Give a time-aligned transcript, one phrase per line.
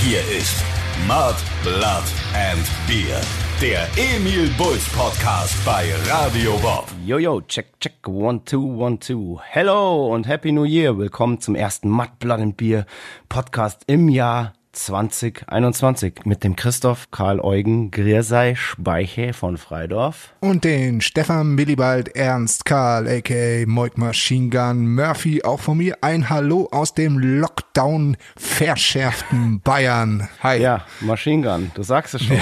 [0.00, 0.64] Hier ist
[1.08, 3.20] Mud, Blood and Beer.
[3.60, 6.86] Der Emil Bulls Podcast bei Radio Bob.
[7.04, 9.40] Jojo, check, check, one, two, one, two.
[9.50, 10.96] Hello und Happy New Year.
[10.96, 12.86] Willkommen zum ersten Mud, Blood and Beer
[13.28, 20.34] Podcast im Jahr 2021 mit dem Christoph Karl Eugen Griersei Speiche von Freidorf.
[20.40, 23.66] Und den Stefan Willibald Ernst Karl, a.k.a.
[23.66, 30.28] Moik Machine Gun Murphy, auch von mir ein Hallo aus dem Lockdown verschärften Bayern.
[30.42, 30.60] Hi.
[30.60, 32.38] Ja, Machine Gun, du sagst es schon.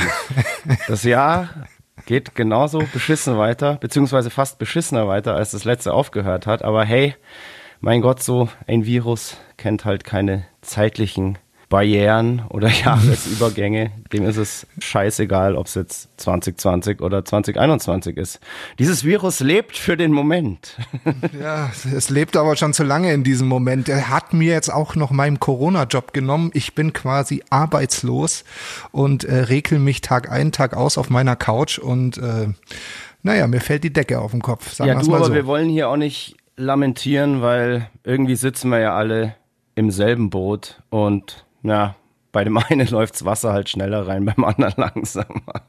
[0.89, 1.49] Das Jahr
[2.05, 6.63] geht genauso beschissen weiter, beziehungsweise fast beschissener weiter, als das letzte aufgehört hat.
[6.63, 7.15] Aber hey,
[7.81, 11.39] mein Gott, so ein Virus kennt halt keine zeitlichen
[11.69, 18.41] Barrieren oder Jahresübergänge, dem ist es scheißegal, ob es jetzt 2020 oder 2021 ist.
[18.79, 20.77] Dieses Virus lebt für den Moment.
[21.41, 23.89] Ja, es lebt aber schon zu lange in diesem Moment.
[23.89, 26.51] Er hat mir jetzt auch noch meinen Corona-Job genommen.
[26.55, 28.45] Ich bin quasi arbeitslos
[28.93, 32.49] und äh, rekel mich Tag ein, Tag aus auf meiner Couch und äh,
[33.23, 34.73] naja, mir fällt die Decke auf den Kopf.
[34.73, 35.35] Sagen ja, du, aber so.
[35.35, 39.35] wir wollen hier auch nicht lamentieren, weil irgendwie sitzen wir ja alle
[39.75, 41.97] im selben Boot und ja,
[42.33, 45.63] bei dem einen läuft's Wasser halt schneller rein, beim anderen langsamer.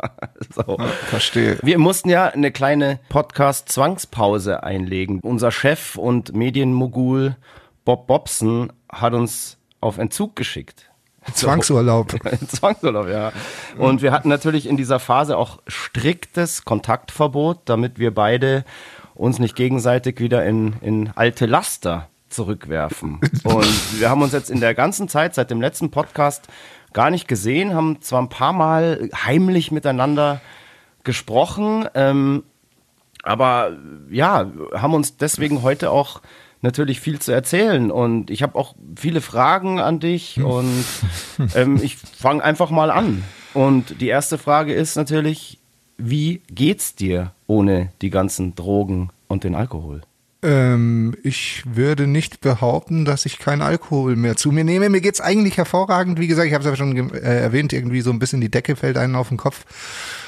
[0.53, 0.77] so.
[1.07, 1.57] verstehe.
[1.61, 5.19] Wir mussten ja eine kleine Podcast-Zwangspause einlegen.
[5.21, 7.37] Unser Chef und Medienmogul
[7.85, 10.89] Bob Bobson hat uns auf Entzug geschickt.
[11.33, 12.15] Zwangsurlaub.
[12.47, 13.31] Zwangsurlaub, ja.
[13.77, 18.65] Und wir hatten natürlich in dieser Phase auch striktes Kontaktverbot, damit wir beide
[19.15, 23.19] uns nicht gegenseitig wieder in, in alte Laster zurückwerfen.
[23.43, 26.47] Und wir haben uns jetzt in der ganzen Zeit seit dem letzten Podcast
[26.93, 30.41] gar nicht gesehen, haben zwar ein paar Mal heimlich miteinander
[31.03, 32.43] gesprochen, ähm,
[33.23, 33.77] aber
[34.09, 36.21] ja, haben uns deswegen heute auch
[36.61, 40.83] natürlich viel zu erzählen und ich habe auch viele Fragen an dich und
[41.55, 43.23] ähm, ich fange einfach mal an.
[43.53, 45.59] Und die erste Frage ist natürlich,
[45.97, 50.01] wie geht's dir ohne die ganzen Drogen und den Alkohol?
[50.47, 54.89] Ähm, ich würde nicht behaupten, dass ich keinen Alkohol mehr zu mir nehme.
[54.89, 56.19] Mir geht's eigentlich hervorragend.
[56.19, 58.77] Wie gesagt, ich habe es ja schon äh, erwähnt, irgendwie so ein bisschen die Decke
[58.77, 59.65] fällt einen auf den Kopf.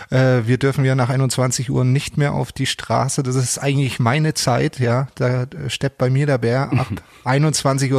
[0.09, 3.23] Äh, wir dürfen ja nach 21 Uhr nicht mehr auf die Straße.
[3.23, 5.07] Das ist eigentlich meine Zeit, ja.
[5.15, 6.91] Da steppt bei mir der Bär ab
[7.23, 7.93] 21.30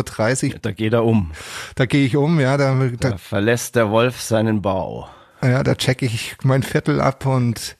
[0.52, 0.58] Uhr.
[0.60, 1.30] Da geht er um.
[1.74, 2.58] Da gehe ich um, ja.
[2.58, 5.08] Da, da, da verlässt der Wolf seinen Bau.
[5.42, 7.76] Ja, da checke ich mein Viertel ab und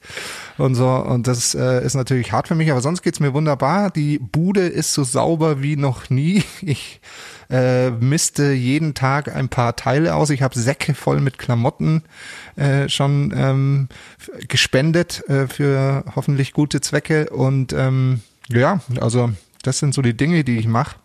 [0.61, 0.87] und so.
[0.87, 3.89] Und das äh, ist natürlich hart für mich, aber sonst geht's mir wunderbar.
[3.89, 6.43] Die Bude ist so sauber wie noch nie.
[6.61, 7.01] Ich
[7.49, 10.29] äh, misste jeden Tag ein paar Teile aus.
[10.29, 12.03] Ich habe Säcke voll mit Klamotten
[12.55, 13.89] äh, schon ähm,
[14.47, 17.29] gespendet äh, für hoffentlich gute Zwecke.
[17.29, 19.31] Und ähm, ja, also
[19.63, 20.95] das sind so die Dinge, die ich mache.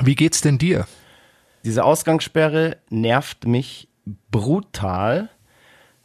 [0.00, 0.86] Wie geht's denn dir?
[1.64, 3.88] Diese Ausgangssperre nervt mich
[4.30, 5.28] brutal,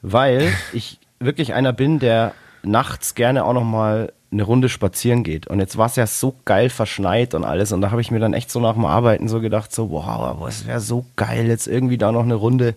[0.01, 5.47] weil ich wirklich einer bin, der nachts gerne auch noch mal eine Runde spazieren geht.
[5.47, 7.71] Und jetzt war es ja so geil verschneit und alles.
[7.71, 10.47] Und da habe ich mir dann echt so nach dem Arbeiten so gedacht, so, wow,
[10.47, 12.75] es wäre so geil, jetzt irgendwie da noch eine Runde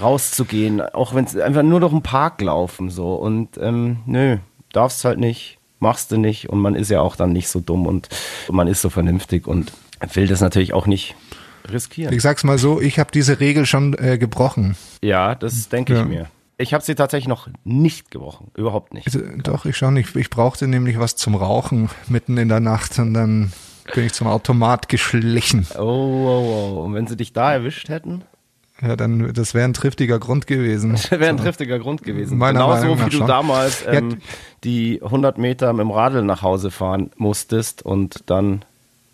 [0.00, 0.80] rauszugehen.
[0.80, 3.14] Auch wenn es einfach nur durch den Park laufen, so.
[3.14, 4.38] Und ähm, nö,
[4.72, 6.48] darfst halt nicht, machst du nicht.
[6.48, 8.08] Und man ist ja auch dann nicht so dumm und
[8.50, 9.72] man ist so vernünftig und
[10.14, 11.14] will das natürlich auch nicht
[11.70, 12.12] riskieren.
[12.12, 14.76] Ich sag's mal so, ich habe diese Regel schon äh, gebrochen.
[15.00, 16.02] Ja, das denke ja.
[16.02, 16.26] ich mir.
[16.58, 18.50] Ich habe sie tatsächlich noch nicht gebrochen.
[18.54, 19.08] Überhaupt nicht.
[19.42, 19.96] Doch, ich schon.
[19.96, 23.52] Ich, ich brauchte nämlich was zum Rauchen mitten in der Nacht und dann
[23.94, 25.66] bin ich zum Automat geschlichen.
[25.76, 26.84] Oh, oh, oh.
[26.84, 28.22] Und wenn sie dich da erwischt hätten?
[28.80, 30.92] Ja, dann, das wäre ein triftiger Grund gewesen.
[30.92, 32.36] Das wäre ein triftiger Grund gewesen.
[32.38, 33.26] Meiner Genauso Meinung wie du schon.
[33.26, 34.16] damals ähm, ja.
[34.64, 38.64] die 100 Meter mit dem Radl nach Hause fahren musstest und dann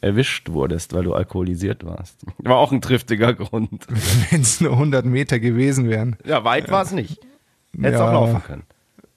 [0.00, 2.25] erwischt wurdest, weil du alkoholisiert warst.
[2.38, 3.87] War auch ein triftiger Grund.
[4.31, 6.16] Wenn es nur 100 Meter gewesen wären.
[6.25, 7.19] Ja, weit war es nicht.
[7.77, 8.09] Hättest ja.
[8.09, 8.62] auch laufen können.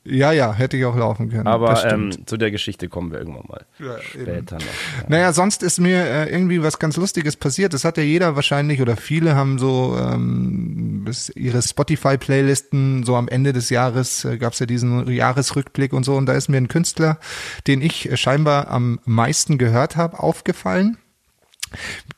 [0.03, 1.45] Ja, ja, hätte ich auch laufen können.
[1.45, 4.45] Aber ähm, zu der Geschichte kommen wir irgendwann mal ja, später eben.
[4.45, 4.61] noch.
[4.61, 5.09] Ja.
[5.09, 7.73] Naja, sonst ist mir äh, irgendwie was ganz Lustiges passiert.
[7.75, 11.05] Das hat ja jeder wahrscheinlich oder viele haben so ähm,
[11.35, 16.15] ihre Spotify-Playlisten so am Ende des Jahres äh, gab es ja diesen Jahresrückblick und so.
[16.15, 17.19] Und da ist mir ein Künstler,
[17.67, 20.97] den ich äh, scheinbar am meisten gehört habe, aufgefallen.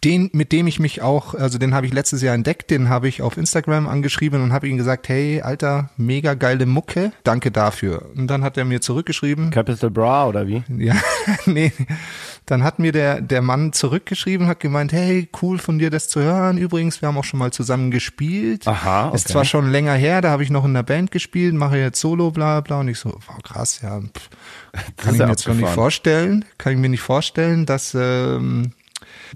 [0.03, 3.07] Den, mit dem ich mich auch, also den habe ich letztes Jahr entdeckt, den habe
[3.07, 8.09] ich auf Instagram angeschrieben und habe ihm gesagt, hey, Alter, mega geile Mucke, danke dafür.
[8.15, 9.51] Und dann hat er mir zurückgeschrieben.
[9.51, 10.63] Capital Bra oder wie?
[10.77, 10.95] Ja,
[11.45, 11.71] nee.
[12.45, 16.21] Dann hat mir der, der Mann zurückgeschrieben, hat gemeint, hey, cool von dir das zu
[16.21, 16.57] hören.
[16.57, 18.67] Übrigens, wir haben auch schon mal zusammen gespielt.
[18.67, 19.15] Aha, okay.
[19.15, 22.01] Ist zwar schon länger her, da habe ich noch in der Band gespielt, mache jetzt
[22.01, 22.81] Solo, bla bla.
[22.81, 24.01] Und ich so, wow, krass, ja.
[24.01, 24.29] Pff,
[24.97, 26.43] kann ich mir jetzt gar nicht vorstellen.
[26.57, 28.73] Kann ich mir nicht vorstellen, dass ähm,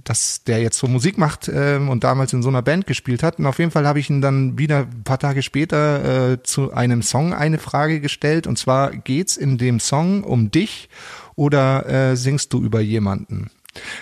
[0.03, 3.39] dass der jetzt so Musik macht ähm, und damals in so einer Band gespielt hat.
[3.39, 6.73] Und auf jeden Fall habe ich ihn dann wieder ein paar Tage später äh, zu
[6.73, 8.47] einem Song eine Frage gestellt.
[8.47, 10.89] Und zwar geht's in dem Song um dich
[11.35, 13.49] oder äh, singst du über jemanden?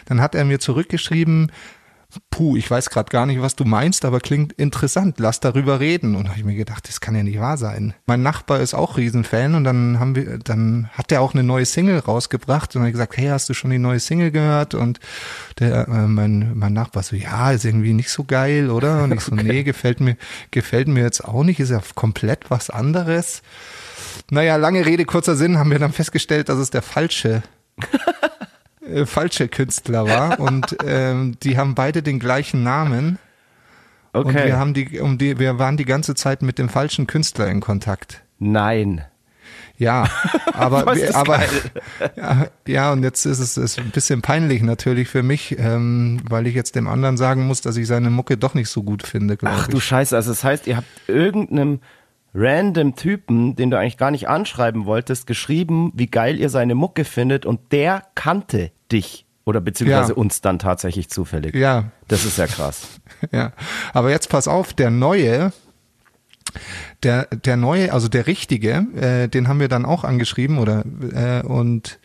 [0.05, 1.51] Dann hat er mir zurückgeschrieben,
[2.29, 6.15] puh, ich weiß gerade gar nicht, was du meinst, aber klingt interessant, lass darüber reden.
[6.15, 7.93] Und habe ich mir gedacht, das kann ja nicht wahr sein.
[8.05, 11.65] Mein Nachbar ist auch Riesenfan und dann haben wir, dann hat er auch eine neue
[11.65, 14.73] Single rausgebracht und hat gesagt, hey, hast du schon die neue Single gehört?
[14.73, 14.99] Und
[15.59, 19.03] der, äh, mein, mein Nachbar so, ja, ist irgendwie nicht so geil, oder?
[19.03, 19.43] Und ich so, okay.
[19.43, 20.17] nee, gefällt mir,
[20.51, 23.41] gefällt mir jetzt auch nicht, ist ja komplett was anderes.
[24.29, 27.43] Naja, lange Rede, kurzer Sinn, haben wir dann festgestellt, dass es der falsche
[28.87, 33.19] äh, falsche Künstler war und ähm, die haben beide den gleichen Namen.
[34.13, 34.27] Okay.
[34.27, 37.47] Und wir haben die, um die, wir waren die ganze Zeit mit dem falschen Künstler
[37.47, 38.23] in Kontakt.
[38.39, 39.03] Nein.
[39.77, 40.07] Ja,
[40.53, 41.39] aber, aber
[42.15, 46.47] ja, ja, und jetzt ist es ist ein bisschen peinlich natürlich für mich, ähm, weil
[46.47, 49.37] ich jetzt dem anderen sagen muss, dass ich seine Mucke doch nicht so gut finde.
[49.43, 49.73] Ach ich.
[49.73, 51.79] du Scheiße, also das heißt, ihr habt irgendeinem
[52.33, 57.05] random Typen, den du eigentlich gar nicht anschreiben wolltest, geschrieben, wie geil ihr seine Mucke
[57.05, 60.17] findet und der kannte dich oder beziehungsweise ja.
[60.17, 61.55] uns dann tatsächlich zufällig.
[61.55, 61.91] Ja.
[62.07, 62.99] Das ist ja krass.
[63.31, 63.51] ja.
[63.93, 65.53] Aber jetzt pass auf, der neue,
[67.03, 70.83] der, der neue, also der richtige, äh, den haben wir dann auch angeschrieben oder
[71.13, 71.99] äh, und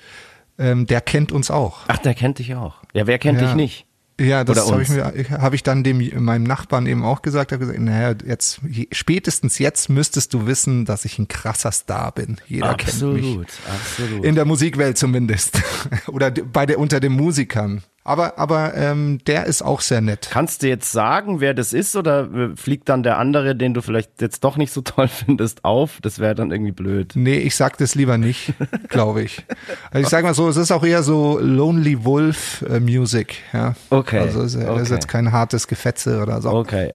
[0.58, 1.80] ähm, der kennt uns auch.
[1.88, 2.76] Ach, der kennt dich auch.
[2.92, 3.46] Ja, wer kennt ja.
[3.46, 3.86] dich nicht?
[4.20, 7.52] Ja, das habe ich, mir, hab ich dann dem meinem Nachbarn eben auch gesagt.
[7.52, 8.60] habe gesagt, naja, jetzt
[8.92, 12.36] spätestens jetzt müsstest du wissen, dass ich ein krasser Star bin.
[12.46, 13.48] Jeder absolut, kennt mich.
[13.66, 14.24] Absolut.
[14.24, 15.62] In der Musikwelt zumindest
[16.08, 17.82] oder bei der unter den Musikern.
[18.02, 20.28] Aber, aber ähm, der ist auch sehr nett.
[20.30, 23.82] Kannst du jetzt sagen, wer das ist, oder äh, fliegt dann der andere, den du
[23.82, 25.98] vielleicht jetzt doch nicht so toll findest, auf?
[26.00, 27.12] Das wäre dann irgendwie blöd.
[27.14, 28.54] Nee, ich sag das lieber nicht,
[28.88, 29.44] glaube ich.
[29.90, 33.74] Also ich sag mal so, es ist auch eher so Lonely Wolf äh, Music, ja.
[33.90, 34.20] Okay.
[34.20, 34.80] Also es okay.
[34.80, 36.50] ist jetzt kein hartes Gefetze oder so.
[36.50, 36.92] Okay.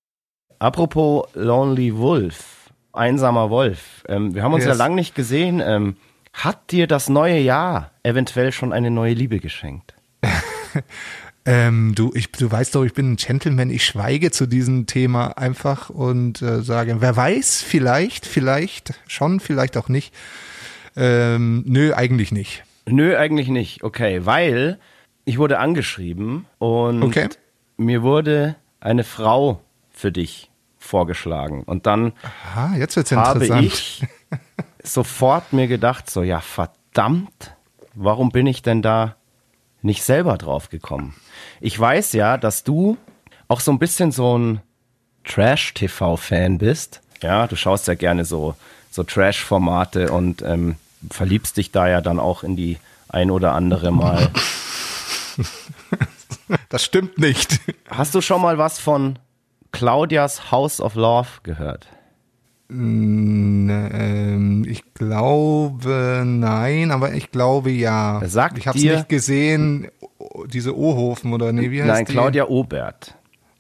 [0.58, 4.04] Apropos Lonely Wolf, einsamer Wolf.
[4.08, 4.76] Ähm, wir haben uns yes.
[4.76, 5.62] ja lang nicht gesehen.
[5.64, 5.98] Ähm,
[6.34, 9.94] hat dir das neue Jahr eventuell schon eine neue Liebe geschenkt?
[11.48, 15.38] Ähm, du, ich, du weißt doch, ich bin ein Gentleman, ich schweige zu diesem Thema
[15.38, 20.12] einfach und äh, sage, wer weiß, vielleicht, vielleicht schon, vielleicht auch nicht.
[20.96, 22.64] Ähm, nö, eigentlich nicht.
[22.88, 23.84] Nö, eigentlich nicht.
[23.84, 24.80] Okay, weil
[25.24, 27.30] ich wurde angeschrieben und okay.
[27.78, 29.62] mir wurde eine Frau
[29.92, 30.50] für dich
[30.80, 31.62] vorgeschlagen.
[31.64, 32.14] Und dann
[32.54, 34.04] Aha, jetzt wird's habe ich
[34.84, 37.56] sofort mir gedacht, so ja, verdammt,
[37.94, 39.16] warum bin ich denn da
[39.86, 41.16] nicht selber drauf gekommen?
[41.62, 42.98] Ich weiß ja, dass du
[43.48, 44.62] auch so ein bisschen so ein
[45.24, 47.02] Trash-TV-Fan bist.
[47.22, 48.56] Ja, du schaust ja gerne so,
[48.92, 50.76] so Trash-Formate und ähm,
[51.10, 52.78] verliebst dich da ja dann auch in die
[53.10, 54.30] ein oder andere Mal.
[56.70, 57.60] Das stimmt nicht.
[57.90, 59.18] Hast du schon mal was von
[59.72, 61.88] Claudias House of Love gehört?
[62.70, 68.22] Ähm, ich glaube nein, aber ich glaube ja.
[68.26, 69.88] Sagt ich habe es nicht gesehen.
[70.48, 72.14] Diese Ohofen oder nee, wie heißt Nein, die?
[72.14, 73.16] Claudia Obert.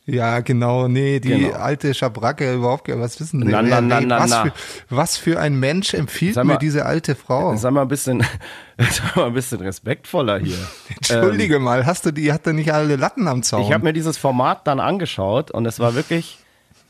[0.08, 1.56] Ja, genau, nee, die genau.
[1.56, 3.48] alte Schabracke überhaupt, was wissen Sie?
[3.48, 4.54] Na, na, na, na, was, Für,
[4.90, 7.56] was für ein Mensch empfiehlt mal, mir diese alte Frau?
[7.56, 8.24] Sag mal ein bisschen,
[8.78, 10.58] sag mal ein bisschen respektvoller hier.
[10.90, 13.64] Entschuldige ähm, mal, hast du die, hat er nicht alle Latten am Zaun?
[13.64, 16.38] Ich habe mir dieses Format dann angeschaut und es war wirklich,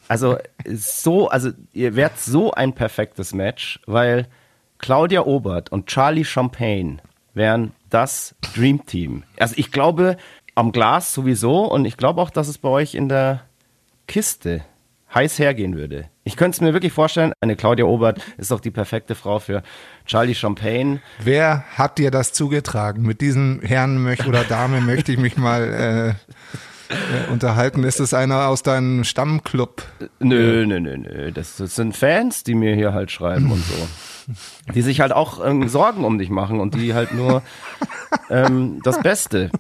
[0.08, 4.28] also so, also ihr werdet so ein perfektes Match, weil
[4.78, 6.98] Claudia Obert und Charlie Champagne
[7.34, 9.24] wären das Dream Team.
[9.40, 10.18] Also ich glaube,
[10.54, 13.42] am Glas sowieso und ich glaube auch, dass es bei euch in der
[14.08, 14.64] Kiste
[15.14, 16.10] heiß hergehen würde.
[16.24, 19.64] Ich könnte es mir wirklich vorstellen, eine Claudia Obert ist doch die perfekte Frau für
[20.06, 21.02] Charlie Champagne.
[21.20, 23.04] Wer hat dir das zugetragen?
[23.04, 26.34] Mit diesem Herrn oder Dame möchte ich mich mal äh,
[27.32, 27.84] unterhalten.
[27.84, 29.84] Ist es einer aus deinem Stammclub?
[30.20, 31.32] Nö, nö, nö, nö.
[31.32, 33.88] Das, das sind Fans, die mir hier halt schreiben und so
[34.74, 37.42] die sich halt auch ähm, Sorgen um dich machen und die halt nur
[38.30, 39.52] ähm, das Beste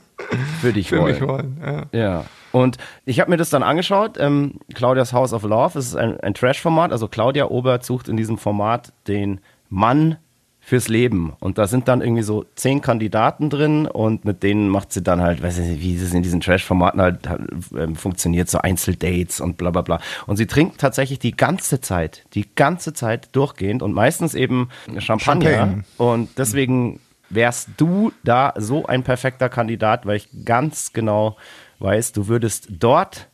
[0.62, 1.14] für dich für wollen.
[1.14, 2.00] Mich wollen ja.
[2.00, 2.26] ja.
[2.52, 4.18] Und ich habe mir das dann angeschaut.
[4.18, 5.78] Ähm, Claudias House of Love.
[5.78, 6.92] Es ist ein, ein Trash-Format.
[6.92, 10.18] Also Claudia Obert sucht in diesem Format den Mann
[10.66, 11.34] fürs Leben.
[11.40, 15.22] Und da sind dann irgendwie so zehn Kandidaten drin und mit denen macht sie dann
[15.22, 19.58] halt, weiß ich nicht, wie es in diesen Trash-Formaten halt, äh, funktioniert, so Einzeldates und
[19.58, 20.00] bla bla bla.
[20.26, 25.52] Und sie trinkt tatsächlich die ganze Zeit, die ganze Zeit durchgehend und meistens eben Champagner.
[25.52, 25.84] Champagne.
[25.98, 31.38] Und deswegen wärst du da so ein perfekter Kandidat, weil ich ganz genau
[31.78, 33.28] weiß, du würdest dort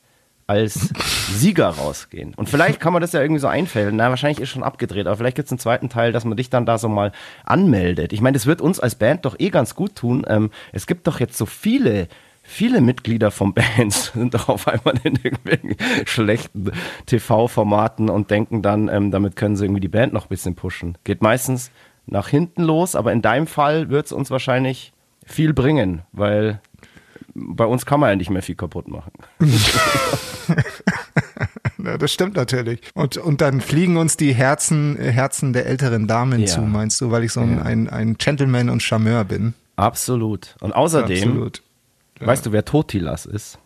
[0.51, 0.89] als
[1.31, 2.33] Sieger rausgehen.
[2.35, 3.95] Und vielleicht kann man das ja irgendwie so einfällen.
[3.95, 6.49] Na, wahrscheinlich ist schon abgedreht, aber vielleicht gibt es einen zweiten Teil, dass man dich
[6.49, 7.13] dann da so mal
[7.45, 8.11] anmeldet.
[8.11, 10.25] Ich meine, das wird uns als Band doch eh ganz gut tun.
[10.27, 12.07] Ähm, es gibt doch jetzt so viele
[12.43, 16.71] viele Mitglieder von Bands sind doch auf einmal in irgendwelchen schlechten
[17.05, 20.97] TV-Formaten und denken dann, ähm, damit können sie irgendwie die Band noch ein bisschen pushen.
[21.03, 21.71] Geht meistens
[22.07, 24.91] nach hinten los, aber in deinem Fall wird es uns wahrscheinlich
[25.23, 26.59] viel bringen, weil
[27.33, 29.11] bei uns kann man ja nicht mehr viel kaputt machen.
[31.83, 32.79] Ja, das stimmt natürlich.
[32.93, 36.45] Und, und dann fliegen uns die Herzen, Herzen der älteren Damen Ja.
[36.45, 39.55] zu, meinst du, weil ich so ein, ein, ein Gentleman und Charmeur bin.
[39.77, 40.55] Absolut.
[40.59, 41.63] Und außerdem, Absolut.
[42.19, 43.57] weißt du, wer Totilas ist?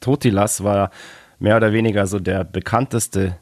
[0.00, 0.90] Totilas war
[1.38, 3.36] mehr oder weniger so der bekannteste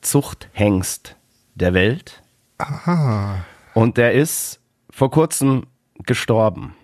[0.00, 1.14] Zuchthengst
[1.54, 2.22] der Welt.
[2.58, 3.44] Aha.
[3.74, 4.58] Und der ist
[4.90, 5.66] vor kurzem
[6.06, 6.74] gestorben.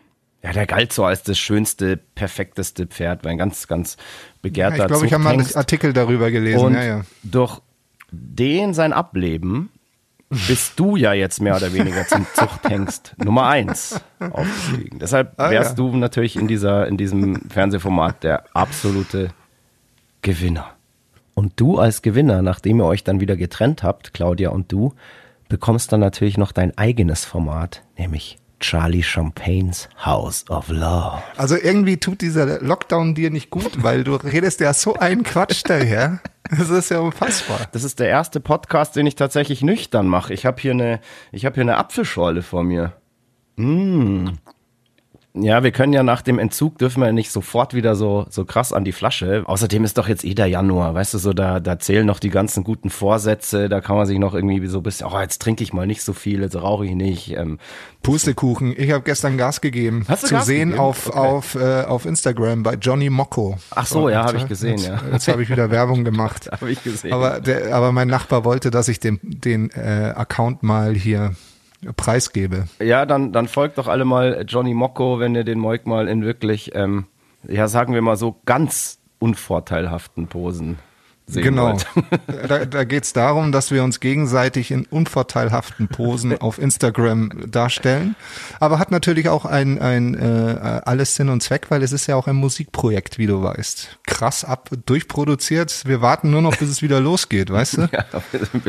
[0.43, 4.03] Ja, der galt so als das schönste, perfekteste Pferd, war ein ganz, ganz Ja,
[4.43, 5.55] begehrter ich glaube, ich habe mal einen.
[5.55, 6.65] Artikel darüber gelesen.
[6.65, 7.01] Und ja, ja.
[7.23, 7.61] durch
[8.11, 9.71] den sein Ableben
[10.47, 14.99] bist du ja jetzt mehr oder weniger zum Zuchthengst Nummer eins aufgestiegen.
[14.99, 15.77] Deshalb Ah, wärst ja.
[15.77, 19.31] du natürlich in, dieser, in diesem Fernsehformat der absolute
[20.23, 20.71] Gewinner.
[21.35, 24.95] Und du als Gewinner, nachdem ihr euch dann wieder getrennt habt, Claudia und du,
[25.49, 31.23] bekommst dann natürlich noch dein eigenes Format, nämlich Charlie Champagnes House of Love.
[31.37, 35.63] Also irgendwie tut dieser Lockdown dir nicht gut, weil du redest ja so einen Quatsch
[35.67, 36.21] daher.
[36.51, 37.61] Das ist ja unfassbar.
[37.73, 40.35] Das ist der erste Podcast, den ich tatsächlich nüchtern mache.
[40.35, 41.01] Ich habe hier eine,
[41.33, 42.93] ich habe hier eine Apfelschorle vor mir.
[43.57, 44.31] Mm.
[45.33, 48.73] Ja, wir können ja nach dem Entzug dürfen wir nicht sofort wieder so, so krass
[48.73, 49.45] an die Flasche.
[49.47, 52.31] Außerdem ist doch jetzt eh der Januar, weißt du, so da, da zählen noch die
[52.31, 55.63] ganzen guten Vorsätze, da kann man sich noch irgendwie so ein bisschen, oh, jetzt trinke
[55.63, 57.31] ich mal nicht so viel, jetzt rauche ich nicht.
[57.37, 57.59] Ähm,
[58.03, 58.75] Pustekuchen.
[58.77, 60.05] Ich habe gestern Gas gegeben.
[60.09, 60.81] Hast du zu Gas sehen gegeben?
[60.83, 61.19] auf, Okay.
[61.19, 63.57] auf, äh, auf Instagram bei Johnny Mocco.
[63.71, 65.01] Ach so, ja, hab ich jetzt- gesehen, jetzt, ja.
[65.13, 66.49] Jetzt habe ich wieder Werbung gemacht.
[66.51, 67.13] Hab ich gesehen.
[67.13, 71.35] Aber, der, aber mein Nachbar wollte, dass ich den, den äh, Account mal hier
[71.97, 72.69] preisgebe.
[72.81, 76.25] Ja, dann, dann folgt doch alle mal Johnny Mocco, wenn ihr den Moik mal in
[76.25, 77.07] wirklich, ähm,
[77.49, 80.79] ja, sagen wir mal so ganz unvorteilhaften Posen
[81.31, 81.69] sehen Genau.
[81.69, 81.87] wollt.
[82.49, 88.17] Da, da geht es darum, dass wir uns gegenseitig in unvorteilhaften Posen auf Instagram darstellen.
[88.59, 92.17] Aber hat natürlich auch ein, ein äh, alles Sinn und Zweck, weil es ist ja
[92.17, 93.99] auch ein Musikprojekt, wie du weißt.
[94.07, 95.83] Krass ab, durchproduziert.
[95.87, 97.81] Wir warten nur noch, bis es wieder losgeht, weißt du?
[97.93, 98.05] Ja,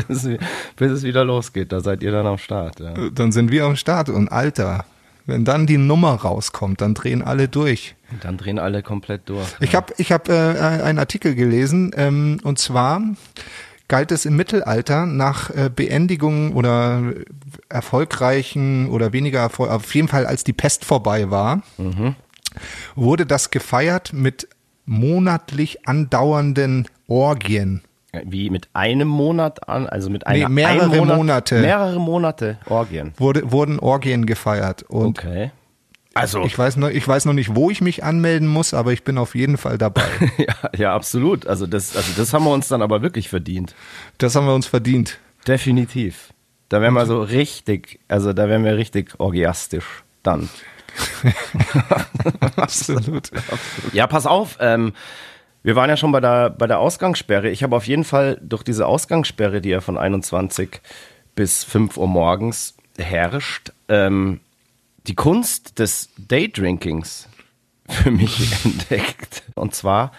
[0.07, 0.39] bis, es-
[0.75, 2.79] bis es wieder losgeht, da seid ihr dann am Start.
[2.79, 2.93] Ja.
[3.13, 4.85] Dann sind wir am Start und Alter,
[5.25, 7.95] wenn dann die Nummer rauskommt, dann drehen alle durch.
[8.21, 9.47] Dann drehen alle komplett durch.
[9.59, 13.01] Ich habe ich hab, äh, einen Artikel gelesen ähm, und zwar
[13.87, 17.13] galt es im Mittelalter nach äh, Beendigung oder
[17.69, 21.61] erfolgreichen oder weniger Erfolg, auf jeden Fall als die Pest vorbei war,
[22.95, 24.47] wurde das gefeiert mit
[24.85, 27.81] monatlich andauernden Orgien.
[28.25, 31.61] Wie mit einem Monat an, also mit Nee, einer mehrere ein Monat, Monate.
[31.61, 33.13] Mehrere Monate Orgien.
[33.17, 34.83] Wurde, wurden Orgien gefeiert.
[34.83, 35.51] Und Okay.
[36.13, 39.03] Also, ich, weiß noch, ich weiß noch nicht, wo ich mich anmelden muss, aber ich
[39.03, 40.03] bin auf jeden Fall dabei.
[40.37, 41.47] ja, ja, absolut.
[41.47, 43.75] Also das, also das haben wir uns dann aber wirklich verdient.
[44.17, 45.19] Das haben wir uns verdient.
[45.47, 46.33] Definitiv.
[46.67, 50.49] Da wären wir so richtig, also da wären wir richtig orgiastisch dann.
[52.55, 53.31] Absolut.
[53.93, 54.57] Ja, pass auf.
[54.59, 54.93] Ähm,
[55.63, 57.49] wir waren ja schon bei der, bei der Ausgangssperre.
[57.49, 60.81] Ich habe auf jeden Fall durch diese Ausgangssperre, die ja von 21
[61.35, 64.39] bis 5 Uhr morgens herrscht, ähm,
[65.07, 67.27] die Kunst des Daydrinkings
[67.89, 69.43] für mich entdeckt.
[69.55, 70.11] Und zwar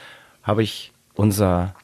[0.43, 1.75] habe ich unser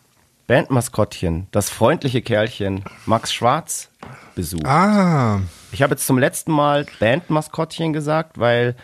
[0.46, 3.90] Bandmaskottchen, das freundliche Kerlchen Max Schwarz
[4.34, 4.64] besucht.
[4.66, 5.40] Ah,
[5.72, 8.74] Ich habe jetzt zum letzten Mal Bandmaskottchen gesagt, weil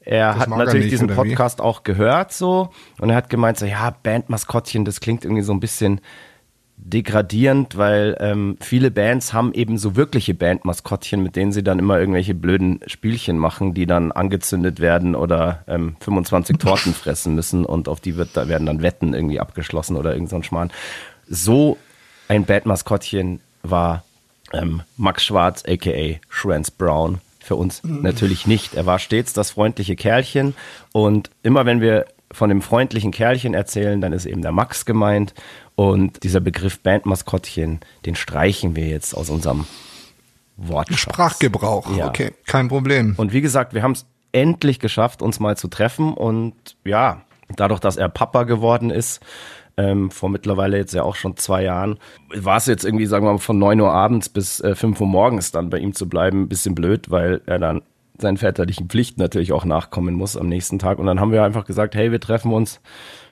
[0.00, 1.08] er Das hat er natürlich nicht, diesen?
[1.08, 2.70] Podcast auch gehört so
[3.00, 6.00] und er hat gemeint so, ja, Bandmaskottchen, das klingt irgendwie so ein bisschen
[6.78, 11.98] degradierend, weil ähm, viele Bands haben eben so wirkliche Bandmaskottchen, mit denen sie dann immer
[11.98, 17.88] irgendwelche blöden Spielchen machen, die dann angezündet werden oder ähm, 25 Torten fressen müssen und
[17.88, 20.70] auf die wird, da werden dann Wetten irgendwie abgeschlossen oder irgend so ein Schmarrn.
[21.28, 21.76] So
[22.28, 24.04] ein Bandmaskottchen war
[24.52, 27.20] ähm, Max Schwarz, aka Schwanz Brown.
[27.40, 28.74] Für uns natürlich nicht.
[28.74, 30.56] Er war stets das freundliche Kerlchen
[30.92, 35.34] und immer wenn wir von dem freundlichen Kerlchen erzählen, dann ist eben der Max gemeint
[35.74, 39.66] und dieser Begriff Bandmaskottchen, den streichen wir jetzt aus unserem
[40.56, 41.00] Wortschatz.
[41.00, 41.96] Sprachgebrauch.
[41.96, 42.08] Ja.
[42.08, 43.14] Okay, kein Problem.
[43.16, 46.14] Und wie gesagt, wir haben es endlich geschafft, uns mal zu treffen.
[46.14, 46.54] Und
[46.84, 47.22] ja,
[47.56, 49.20] dadurch, dass er Papa geworden ist,
[49.76, 51.98] ähm, vor mittlerweile jetzt ja auch schon zwei Jahren,
[52.34, 55.06] war es jetzt irgendwie, sagen wir mal, von 9 Uhr abends bis äh, 5 Uhr
[55.06, 57.82] morgens dann bei ihm zu bleiben, ein bisschen blöd, weil er dann
[58.20, 60.98] seinen väterlichen Pflichten natürlich auch nachkommen muss am nächsten Tag.
[60.98, 62.80] Und dann haben wir einfach gesagt, hey, wir treffen uns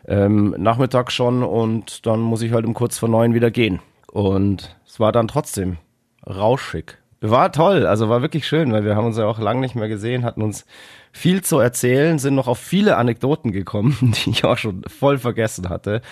[0.06, 3.80] ähm, Nachmittag schon und dann muss ich halt um kurz vor neun wieder gehen.
[4.10, 5.78] Und es war dann trotzdem
[6.26, 9.74] rauschig War toll, also war wirklich schön, weil wir haben uns ja auch lange nicht
[9.74, 10.66] mehr gesehen, hatten uns
[11.10, 15.68] viel zu erzählen, sind noch auf viele Anekdoten gekommen, die ich auch schon voll vergessen
[15.68, 16.02] hatte.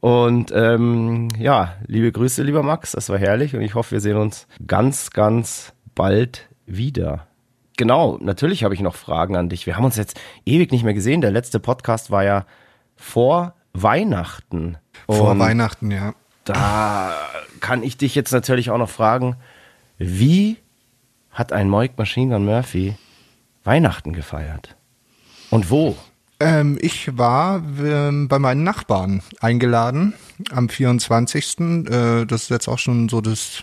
[0.00, 4.16] Und ähm, ja, liebe Grüße, lieber Max, das war herrlich und ich hoffe, wir sehen
[4.16, 7.26] uns ganz, ganz bald wieder.
[7.76, 9.66] Genau, natürlich habe ich noch Fragen an dich.
[9.66, 11.20] Wir haben uns jetzt ewig nicht mehr gesehen.
[11.20, 12.46] Der letzte Podcast war ja
[12.96, 14.76] vor Weihnachten.
[15.06, 16.14] Vor Weihnachten, ja.
[16.44, 17.14] Da
[17.60, 19.36] kann ich dich jetzt natürlich auch noch fragen,
[19.98, 20.56] wie
[21.30, 22.94] hat ein Moik Machine Gun Murphy
[23.64, 24.76] Weihnachten gefeiert?
[25.50, 25.96] Und wo?
[26.40, 30.14] Ähm, ich war ähm, bei meinen Nachbarn eingeladen
[30.50, 31.60] am 24.
[31.60, 33.62] Äh, das ist jetzt auch schon so das,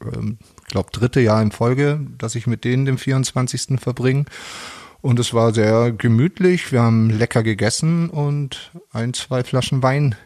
[0.00, 3.80] ähm, glaube, dritte Jahr in Folge, dass ich mit denen den 24.
[3.80, 4.24] verbringe.
[5.00, 6.72] Und es war sehr gemütlich.
[6.72, 10.16] Wir haben lecker gegessen und ein, zwei Flaschen Wein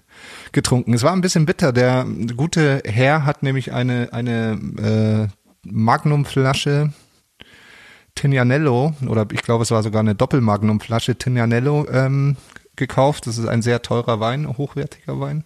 [0.52, 0.94] getrunken.
[0.94, 1.72] Es war ein bisschen bitter.
[1.72, 2.06] Der
[2.36, 6.92] gute Herr hat nämlich eine, eine äh, Magnumflasche
[8.14, 12.36] Tignanello, oder ich glaube, es war sogar eine Doppelmagnumflasche Tignanello ähm,
[12.76, 13.26] gekauft.
[13.26, 15.44] Das ist ein sehr teurer Wein, hochwertiger Wein.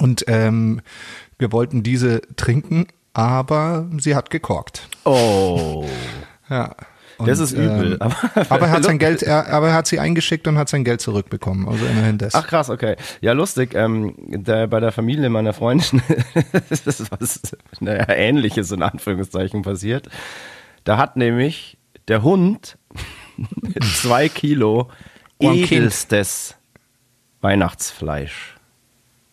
[0.00, 0.80] Und ähm,
[1.38, 2.86] wir wollten diese trinken,
[3.18, 4.88] aber sie hat gekorkt.
[5.04, 5.84] Oh.
[6.50, 6.74] Ja.
[7.18, 7.98] Und, das ist übel.
[8.00, 8.10] Ähm,
[8.48, 11.02] aber er hat sein Geld, er, aber er hat sie eingeschickt und hat sein Geld
[11.02, 11.68] zurückbekommen.
[11.68, 12.34] Also immerhin das.
[12.34, 12.96] Ach krass, okay.
[13.20, 13.74] Ja, lustig.
[13.74, 16.00] Ähm, der, bei der Familie meiner Freundin
[16.70, 17.42] ist was
[17.80, 20.08] naja, ähnliches in Anführungszeichen passiert.
[20.84, 22.78] Da hat nämlich der Hund
[24.00, 24.88] zwei Kilo
[25.38, 26.54] edelstes
[27.42, 28.56] Weihnachtsfleisch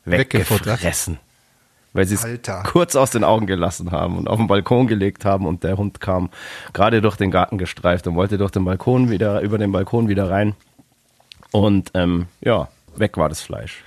[0.04, 0.66] Weggefuttert.
[0.68, 1.20] weggefressen.
[1.96, 2.28] Weil sie es
[2.66, 6.02] kurz aus den Augen gelassen haben und auf den Balkon gelegt haben und der Hund
[6.02, 6.30] kam
[6.74, 10.30] gerade durch den Garten gestreift und wollte durch den Balkon wieder, über den Balkon wieder
[10.30, 10.56] rein.
[11.54, 13.82] Und ähm, ja, weg war das Fleisch.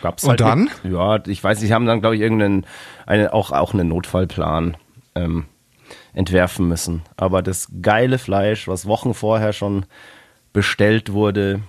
[0.00, 0.60] Gab's Und halt dann?
[0.60, 0.84] Nicht.
[0.84, 2.64] Ja, ich weiß nicht, sie haben dann, glaube ich, irgendeinen,
[3.04, 4.76] eine, auch, auch einen Notfallplan
[5.16, 5.46] ähm,
[6.12, 7.02] entwerfen müssen.
[7.16, 9.86] Aber das geile Fleisch, was Wochen vorher schon
[10.52, 11.62] bestellt wurde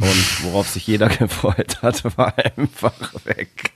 [0.00, 2.92] und worauf sich jeder gefreut hat, war einfach
[3.24, 3.72] weg.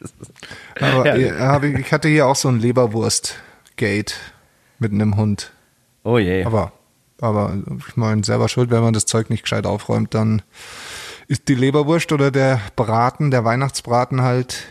[0.80, 1.76] Aber Herrlich.
[1.76, 4.16] äh, ich hatte hier auch so ein Leberwurst-Gate
[4.78, 5.52] mit einem Hund.
[6.02, 6.44] Oh je.
[6.44, 6.72] Aber,
[7.20, 7.56] aber
[7.88, 10.42] ich meine, selber schuld, wenn man das Zeug nicht gescheit aufräumt, dann
[11.28, 14.64] ist die Leberwurst oder der Braten, der Weihnachtsbraten halt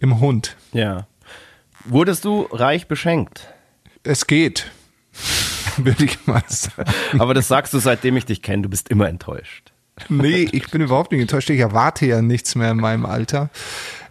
[0.00, 0.56] im Hund.
[0.72, 1.06] ja.
[1.86, 3.48] Wurdest du reich beschenkt?
[4.02, 4.70] Es geht,
[5.78, 6.92] würde ich mal sagen.
[7.18, 9.69] Aber das sagst du, seitdem ich dich kenne, du bist immer enttäuscht.
[10.08, 11.50] Nee, ich bin überhaupt nicht enttäuscht.
[11.50, 13.50] Ich erwarte ja nichts mehr in meinem Alter.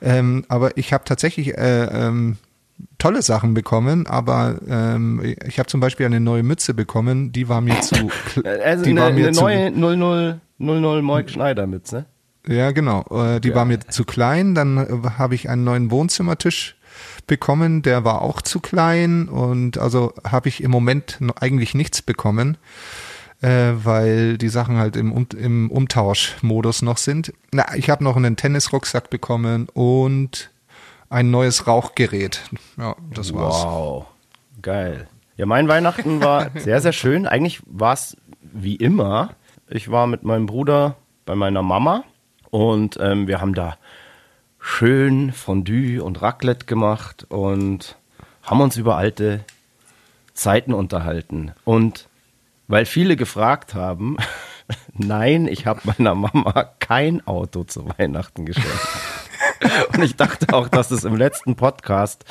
[0.01, 2.37] Ähm, aber ich habe tatsächlich äh, ähm,
[2.97, 7.61] tolle Sachen bekommen, aber ähm, ich habe zum Beispiel eine neue Mütze bekommen, die war
[7.61, 7.95] mir zu.
[8.63, 12.05] Also die eine, war mir eine zu, neue 00, 00 Moik Schneider Mütze.
[12.47, 13.03] Ja, genau.
[13.11, 14.55] Äh, die war mir zu klein.
[14.55, 16.77] Dann äh, habe ich einen neuen Wohnzimmertisch
[17.27, 22.57] bekommen, der war auch zu klein und also habe ich im Moment eigentlich nichts bekommen,
[23.41, 27.33] äh, weil die Sachen halt im, Um- im Umtauschmodus noch sind.
[27.51, 30.49] Na, ich habe noch einen Tennisrucksack bekommen und
[31.09, 32.41] ein neues Rauchgerät.
[32.77, 33.63] Ja, das war's.
[33.63, 34.05] Wow,
[34.61, 35.07] geil.
[35.37, 37.25] Ja, mein Weihnachten war sehr, sehr schön.
[37.25, 39.31] Eigentlich war es wie immer.
[39.69, 42.03] Ich war mit meinem Bruder bei meiner Mama
[42.49, 43.77] und ähm, wir haben da
[44.59, 47.95] schön Fondue und Raclette gemacht und
[48.43, 49.45] haben uns über alte
[50.33, 51.53] Zeiten unterhalten.
[51.63, 52.08] Und
[52.69, 54.15] weil viele gefragt haben,
[54.93, 58.87] nein, ich habe meiner Mama kein Auto zu Weihnachten geschenkt.
[59.93, 62.23] Und ich dachte auch, dass es im letzten Podcast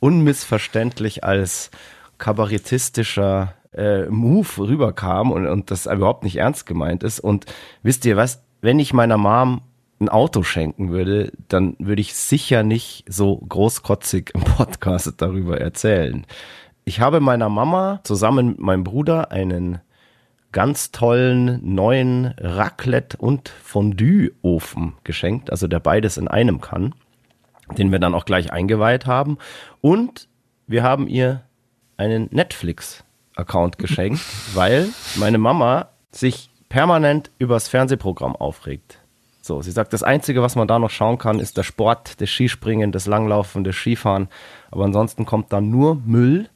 [0.00, 1.70] unmissverständlich als
[2.18, 7.20] kabarettistischer äh, Move rüberkam und, und das überhaupt nicht ernst gemeint ist.
[7.20, 7.46] Und
[7.82, 9.62] wisst ihr was, wenn ich meiner Mom
[10.00, 16.26] ein Auto schenken würde, dann würde ich sicher nicht so großkotzig im Podcast darüber erzählen.
[16.84, 19.80] Ich habe meiner Mama zusammen mit meinem Bruder einen
[20.50, 26.94] ganz tollen neuen Raclette- und Fondue-Ofen geschenkt, also der beides in einem kann,
[27.78, 29.38] den wir dann auch gleich eingeweiht haben.
[29.80, 30.28] Und
[30.66, 31.42] wir haben ihr
[31.96, 34.20] einen Netflix-Account geschenkt,
[34.54, 38.98] weil meine Mama sich permanent übers Fernsehprogramm aufregt.
[39.40, 42.30] So, sie sagt, das Einzige, was man da noch schauen kann, ist der Sport, das
[42.30, 44.28] Skispringen, das Langlaufen, das Skifahren.
[44.70, 46.48] Aber ansonsten kommt da nur Müll.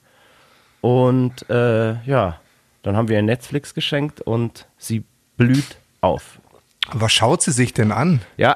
[0.80, 2.40] Und äh, ja,
[2.82, 5.04] dann haben wir ihr Netflix geschenkt und sie
[5.36, 6.38] blüht auf.
[6.92, 8.20] Was schaut sie sich denn an?
[8.36, 8.54] Ja,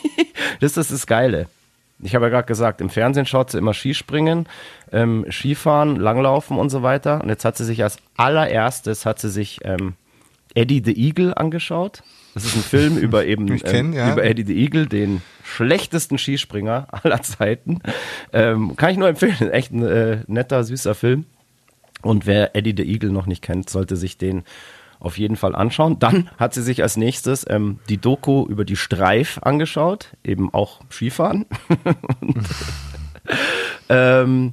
[0.60, 1.46] das ist das Geile.
[2.02, 4.46] Ich habe ja gerade gesagt, im Fernsehen schaut sie immer Skispringen,
[4.90, 7.20] ähm, Skifahren, Langlaufen und so weiter.
[7.22, 9.94] Und jetzt hat sie sich als allererstes hat sie sich ähm,
[10.54, 12.02] Eddie the Eagle angeschaut.
[12.34, 14.12] Das ist ein Film über eben Ich kenn, ähm, ja.
[14.12, 17.80] über Eddie the Eagle, den schlechtesten Skispringer aller Zeiten.
[18.32, 19.50] Ähm, kann ich nur empfehlen.
[19.50, 21.26] Echt ein äh, netter, süßer Film.
[22.02, 24.44] Und wer Eddie the Eagle noch nicht kennt, sollte sich den
[25.00, 25.98] auf jeden Fall anschauen.
[25.98, 30.80] Dann hat sie sich als nächstes ähm, die Doku über die Streif angeschaut, eben auch
[30.90, 31.46] Skifahren.
[32.20, 32.48] Und,
[33.88, 34.52] ähm,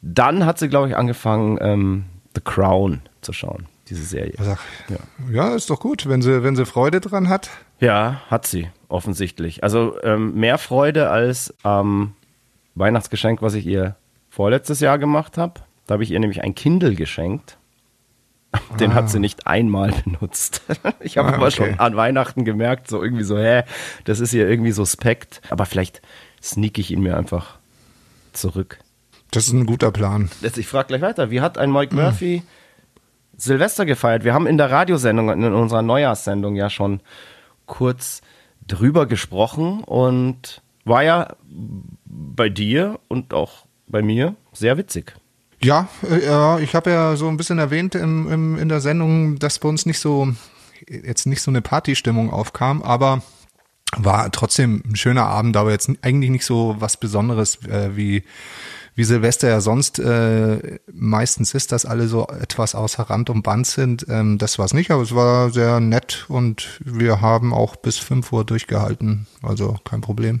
[0.00, 4.34] dann hat sie, glaube ich, angefangen, ähm, The Crown zu schauen, diese Serie.
[4.40, 4.96] Ach, ja.
[5.32, 7.50] ja, ist doch gut, wenn sie, wenn sie Freude dran hat.
[7.80, 9.64] Ja, hat sie, offensichtlich.
[9.64, 12.14] Also ähm, mehr Freude als am
[12.76, 13.96] Weihnachtsgeschenk, was ich ihr
[14.30, 15.60] vorletztes Jahr gemacht habe.
[15.88, 17.56] Da habe ich ihr nämlich ein Kindle geschenkt.
[18.78, 18.94] Den ah.
[18.94, 20.62] hat sie nicht einmal benutzt.
[21.00, 21.56] Ich habe ah, aber okay.
[21.56, 23.62] schon an Weihnachten gemerkt, so irgendwie so, hä,
[24.04, 25.40] das ist ihr irgendwie suspekt.
[25.48, 26.02] Aber vielleicht
[26.42, 27.58] sneak ich ihn mir einfach
[28.32, 28.78] zurück.
[29.30, 30.30] Das ist ein guter Plan.
[30.42, 31.30] Ich frage gleich weiter.
[31.30, 32.02] Wie hat ein Mike hm.
[32.02, 33.38] Murphy mhm.
[33.38, 34.24] Silvester gefeiert?
[34.24, 37.00] Wir haben in der Radiosendung, in unserer Neujahrssendung ja schon
[37.64, 38.20] kurz
[38.66, 41.34] drüber gesprochen und war ja
[42.04, 45.14] bei dir und auch bei mir sehr witzig.
[45.62, 49.58] Ja, äh, ich habe ja so ein bisschen erwähnt im, im, in der Sendung, dass
[49.58, 50.28] bei uns nicht so
[50.88, 53.22] jetzt nicht so eine Partystimmung aufkam, aber
[53.96, 58.22] war trotzdem ein schöner Abend, aber jetzt eigentlich nicht so was Besonderes äh, wie
[58.98, 63.64] wie Silvester ja sonst äh, meistens ist, dass alle so etwas außer Rand und Band
[63.64, 64.04] sind.
[64.08, 67.98] Ähm, das war es nicht, aber es war sehr nett und wir haben auch bis
[67.98, 69.28] 5 Uhr durchgehalten.
[69.40, 70.40] Also kein Problem.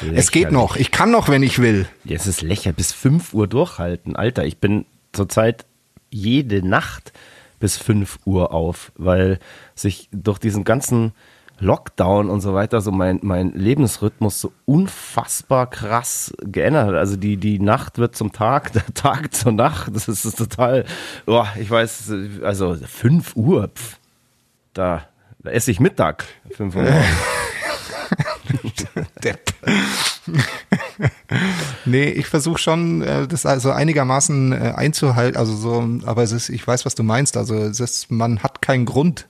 [0.00, 0.18] Lächerlich.
[0.18, 0.76] Es geht noch.
[0.76, 1.86] Ich kann noch, wenn ich will.
[2.08, 2.78] Es ist lächerlich.
[2.78, 4.16] Bis 5 Uhr durchhalten.
[4.16, 5.66] Alter, ich bin zurzeit
[6.08, 7.12] jede Nacht
[7.58, 9.40] bis 5 Uhr auf, weil
[9.74, 11.12] sich durch diesen ganzen
[11.60, 16.94] Lockdown und so weiter so mein, mein Lebensrhythmus so unfassbar krass geändert hat.
[16.94, 19.94] Also die, die Nacht wird zum Tag, der Tag zur Nacht.
[19.94, 20.84] Das ist, total,
[21.26, 23.98] oh, ich weiß, also 5 Uhr, pf,
[24.72, 25.02] da,
[25.40, 26.24] da esse ich Mittag.
[26.50, 26.86] 5 Uhr.
[29.22, 29.52] Depp.
[31.84, 35.38] nee, ich versuche schon, äh, das also einigermaßen äh, einzuhalten.
[35.38, 37.36] Also so, aber es ist, ich weiß, was du meinst.
[37.36, 39.28] Also es ist, man hat keinen Grund.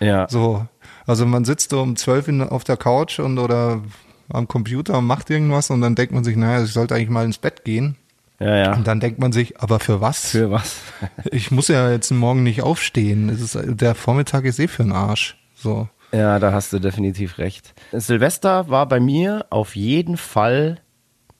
[0.00, 0.28] Ja.
[0.28, 0.66] So,
[1.06, 3.82] also man sitzt so um zwölf auf der Couch und oder
[4.28, 7.24] am Computer und macht irgendwas und dann denkt man sich, naja, ich sollte eigentlich mal
[7.24, 7.96] ins Bett gehen.
[8.38, 8.74] Ja, ja.
[8.74, 10.30] Und dann denkt man sich, aber für was?
[10.30, 10.80] Für was?
[11.30, 13.28] ich muss ja jetzt morgen nicht aufstehen.
[13.28, 15.38] Es ist, der Vormittag ist eh für den Arsch.
[15.54, 15.88] So.
[16.12, 17.74] Ja, da hast du definitiv recht.
[17.92, 20.80] Silvester war bei mir auf jeden Fall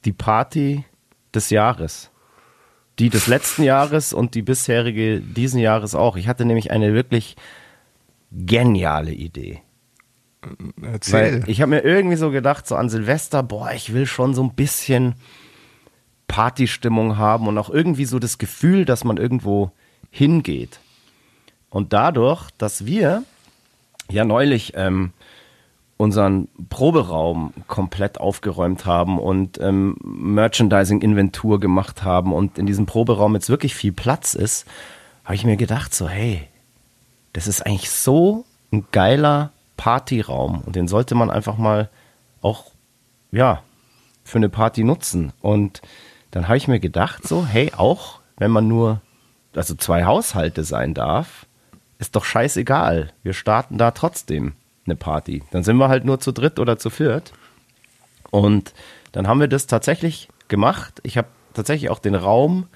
[0.04, 0.84] die Party
[1.34, 2.10] des Jahres.
[2.98, 6.16] Die des letzten Jahres und die bisherige diesen Jahres auch.
[6.16, 7.36] Ich hatte nämlich eine wirklich
[8.30, 9.62] geniale Idee.
[10.82, 11.42] Erzähl.
[11.42, 14.42] Weil ich habe mir irgendwie so gedacht, so an Silvester, boah, ich will schon so
[14.42, 15.14] ein bisschen
[16.28, 19.72] Partystimmung haben und auch irgendwie so das Gefühl, dass man irgendwo
[20.10, 20.80] hingeht.
[21.70, 23.22] Und dadurch, dass wir
[24.10, 25.12] ja neulich ähm,
[25.96, 33.48] unseren Proberaum komplett aufgeräumt haben und ähm, Merchandising-Inventur gemacht haben und in diesem Proberaum jetzt
[33.48, 34.66] wirklich viel Platz ist,
[35.24, 36.46] habe ich mir gedacht, so, hey,
[37.36, 41.90] das ist eigentlich so ein geiler Partyraum und den sollte man einfach mal
[42.40, 42.70] auch,
[43.30, 43.62] ja,
[44.24, 45.34] für eine Party nutzen.
[45.42, 45.82] Und
[46.30, 49.02] dann habe ich mir gedacht, so, hey, auch wenn man nur,
[49.54, 51.44] also zwei Haushalte sein darf,
[51.98, 53.12] ist doch scheißegal.
[53.22, 54.54] Wir starten da trotzdem
[54.86, 55.42] eine Party.
[55.50, 57.34] Dann sind wir halt nur zu dritt oder zu viert.
[58.30, 58.72] Und
[59.12, 61.00] dann haben wir das tatsächlich gemacht.
[61.02, 62.66] Ich habe tatsächlich auch den Raum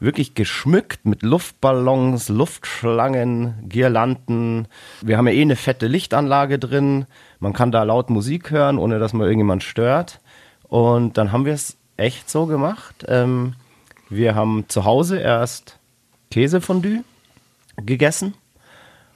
[0.00, 4.66] wirklich geschmückt mit Luftballons, Luftschlangen, Girlanden.
[5.02, 7.06] Wir haben ja eh eine fette Lichtanlage drin.
[7.38, 10.20] Man kann da laut Musik hören, ohne dass man irgendjemand stört.
[10.64, 13.04] Und dann haben wir es echt so gemacht.
[13.08, 13.54] Ähm,
[14.08, 15.78] wir haben zu Hause erst
[16.30, 17.04] Käsefondue
[17.76, 18.34] gegessen.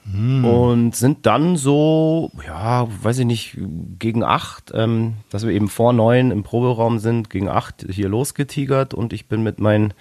[0.05, 0.45] Mm.
[0.45, 3.57] Und sind dann so, ja, weiß ich nicht,
[3.97, 8.93] gegen acht, ähm, dass wir eben vor neun im Proberaum sind, gegen acht hier losgetigert
[8.93, 9.95] und ich bin mit meinen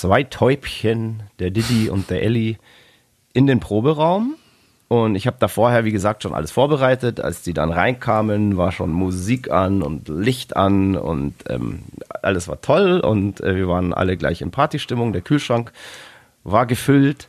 [0.00, 2.58] zwei Täubchen, der Didi und der Elli,
[3.32, 4.36] in den Proberaum.
[4.88, 7.18] Und ich habe da vorher, wie gesagt, schon alles vorbereitet.
[7.18, 11.80] Als die dann reinkamen, war schon Musik an und Licht an und ähm,
[12.22, 13.00] alles war toll.
[13.00, 15.14] Und äh, wir waren alle gleich in Partystimmung.
[15.14, 15.72] Der Kühlschrank
[16.44, 17.28] war gefüllt.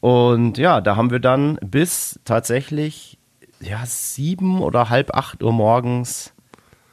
[0.00, 3.18] Und ja, da haben wir dann bis tatsächlich
[3.60, 6.33] ja, sieben oder halb acht Uhr morgens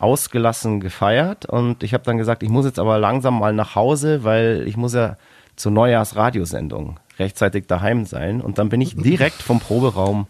[0.02, 4.24] ausgelassen gefeiert und ich habe dann gesagt, ich muss jetzt aber langsam mal nach Hause,
[4.24, 5.18] weil ich muss ja
[5.56, 10.28] zur Neujahrsradiosendung rechtzeitig daheim sein und dann bin ich direkt vom Proberaum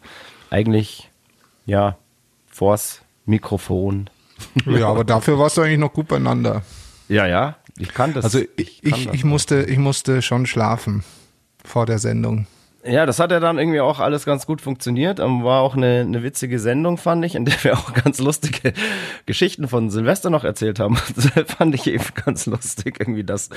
[0.49, 1.09] eigentlich
[1.65, 1.97] ja
[2.49, 4.09] vors Mikrofon.
[4.65, 6.63] Ja, aber dafür warst du eigentlich noch gut beieinander.
[7.07, 8.25] Ja, ja, ich kann das.
[8.25, 11.03] Also ich, ich, ich, ich musste, ich musste schon schlafen
[11.63, 12.47] vor der Sendung.
[12.83, 15.19] Ja, das hat ja dann irgendwie auch alles ganz gut funktioniert.
[15.19, 18.73] Ähm, war auch eine, eine witzige Sendung, fand ich, in der wir auch ganz lustige
[19.25, 20.97] Geschichten von Silvester noch erzählt haben.
[21.35, 23.49] Das fand ich eben ganz lustig, irgendwie, dass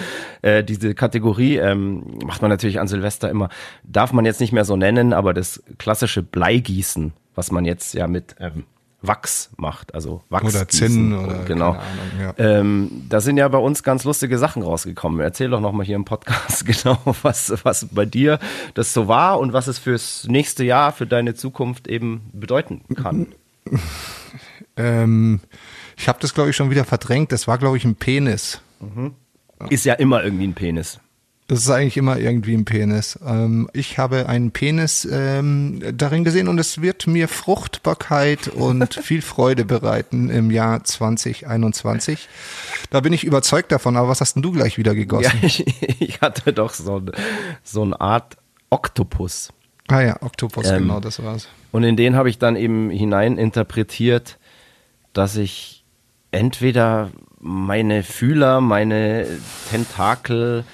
[0.42, 3.48] äh, diese Kategorie ähm, macht man natürlich an Silvester immer,
[3.84, 8.06] darf man jetzt nicht mehr so nennen, aber das klassische Bleigießen, was man jetzt ja
[8.06, 8.64] mit ähm,
[9.06, 10.54] Wachs macht, also Wachs.
[10.54, 11.70] Oder Zinn oder genau.
[11.70, 11.82] Ahnung,
[12.20, 12.34] ja.
[12.38, 15.20] Ähm, da sind ja bei uns ganz lustige Sachen rausgekommen.
[15.20, 18.38] Erzähl doch nochmal hier im Podcast genau, was, was bei dir
[18.74, 23.28] das so war und was es fürs nächste Jahr, für deine Zukunft eben bedeuten kann.
[24.76, 25.40] Ähm,
[25.96, 27.30] ich habe das, glaube ich, schon wieder verdrängt.
[27.30, 28.60] Das war, glaube ich, ein Penis.
[29.70, 30.98] Ist ja immer irgendwie ein Penis.
[31.46, 33.18] Das ist eigentlich immer irgendwie ein Penis.
[33.26, 39.20] Ähm, ich habe einen Penis ähm, darin gesehen und es wird mir Fruchtbarkeit und viel
[39.20, 42.28] Freude bereiten im Jahr 2021.
[42.90, 45.38] Da bin ich überzeugt davon, aber was hast denn du gleich wieder Ja, gegossen?
[45.42, 45.66] ich,
[46.00, 47.02] ich hatte doch so,
[47.62, 48.38] so eine Art
[48.70, 49.50] Oktopus.
[49.88, 51.48] Ah ja, Oktopus, Ähm, genau, das war's.
[51.72, 54.38] Und in den habe ich dann eben hinein interpretiert,
[55.12, 55.84] dass ich
[56.30, 59.26] entweder meine Fühler, meine
[59.70, 60.64] Tentakel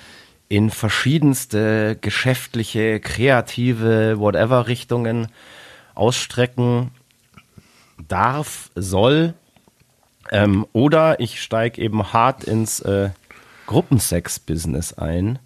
[0.50, 5.28] in verschiedenste geschäftliche, kreative, whatever Richtungen
[5.94, 6.90] ausstrecken
[8.08, 9.34] darf, soll.
[10.32, 13.10] Ähm, oder ich steige eben hart ins äh,
[13.66, 15.38] Gruppensex-Business ein,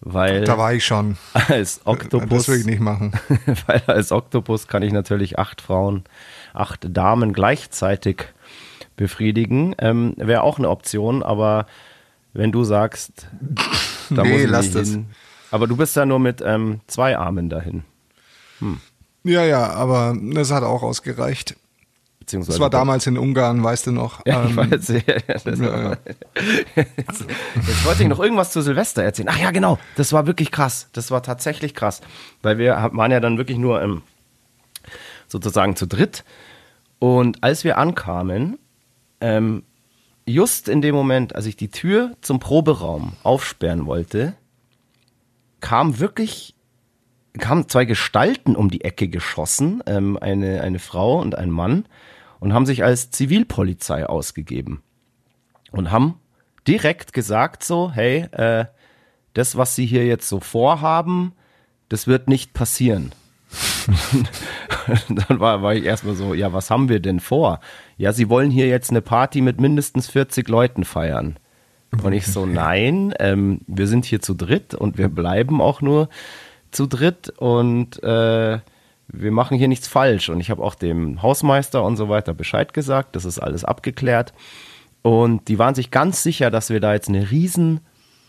[0.00, 1.16] weil Da war ich schon.
[1.48, 3.12] als Oktopus Das will ich nicht machen.
[3.66, 6.02] weil als Oktopus kann ich natürlich acht Frauen,
[6.54, 8.24] acht Damen gleichzeitig
[8.96, 9.76] befriedigen.
[9.78, 11.66] Ähm, Wäre auch eine Option, aber
[12.32, 13.28] wenn du sagst,
[14.16, 14.90] da Nee, lass das.
[14.90, 15.06] hin.
[15.50, 17.82] Aber du bist ja nur mit ähm, zwei Armen dahin.
[19.24, 21.56] Ja, ja, aber das hat auch ausgereicht.
[22.20, 24.24] Beziehungsweise Das war damals in Ungarn, weißt du noch.
[24.26, 25.96] Ja, ich Ähm, weiß, ja, ja, ja.
[26.76, 27.24] Jetzt,
[27.56, 29.28] jetzt wollte ich noch irgendwas zu Silvester erzählen.
[29.32, 29.78] Ach ja, genau.
[29.96, 30.88] Das war wirklich krass.
[30.92, 32.00] Das war tatsächlich krass.
[32.42, 34.02] Weil wir waren ja dann wirklich nur ähm,
[35.26, 36.24] sozusagen zu dritt.
[36.98, 38.58] Und als wir ankamen,
[39.20, 39.64] ähm,
[40.30, 44.34] just in dem Moment, als ich die Tür zum Proberaum aufsperren wollte,
[45.60, 46.54] kam wirklich
[47.38, 51.86] kamen zwei Gestalten um die Ecke geschossen, ähm, eine, eine Frau und ein Mann,
[52.40, 54.82] und haben sich als Zivilpolizei ausgegeben.
[55.70, 56.18] Und haben
[56.66, 58.64] direkt gesagt so, hey, äh,
[59.34, 61.32] das, was sie hier jetzt so vorhaben,
[61.88, 63.12] das wird nicht passieren.
[65.08, 67.60] dann war, war ich erstmal so, ja, was haben wir denn vor?
[67.96, 71.38] Ja, sie wollen hier jetzt eine Party mit mindestens 40 Leuten feiern.
[72.02, 76.08] Und ich so, nein, ähm, wir sind hier zu dritt und wir bleiben auch nur
[76.70, 78.58] zu dritt und äh,
[79.08, 80.28] wir machen hier nichts falsch.
[80.28, 84.32] Und ich habe auch dem Hausmeister und so weiter Bescheid gesagt, das ist alles abgeklärt.
[85.02, 87.80] Und die waren sich ganz sicher, dass wir da jetzt eine riesen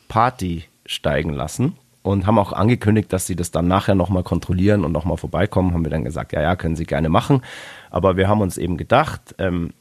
[0.08, 4.92] Party steigen lassen und haben auch angekündigt, dass sie das dann nachher nochmal kontrollieren und
[4.92, 5.74] nochmal vorbeikommen.
[5.74, 7.42] Haben wir dann gesagt, ja, ja, können sie gerne machen.
[7.90, 9.72] Aber wir haben uns eben gedacht, ähm,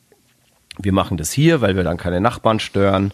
[0.78, 3.12] wir machen das hier, weil wir dann keine Nachbarn stören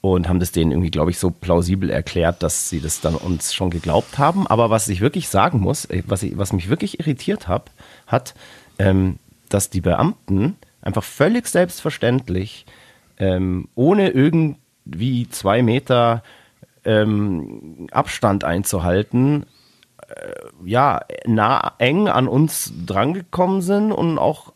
[0.00, 3.54] und haben das denen irgendwie, glaube ich, so plausibel erklärt, dass sie das dann uns
[3.54, 4.46] schon geglaubt haben.
[4.46, 7.70] Aber was ich wirklich sagen muss, äh, was, ich, was mich wirklich irritiert hab,
[8.06, 8.34] hat,
[8.78, 9.18] ähm,
[9.48, 12.66] dass die Beamten einfach völlig selbstverständlich,
[13.18, 16.22] ähm, ohne irgendwie zwei Meter
[16.88, 19.44] ähm, Abstand einzuhalten,
[20.08, 20.32] äh,
[20.64, 24.54] ja, nah eng an uns drangekommen sind und auch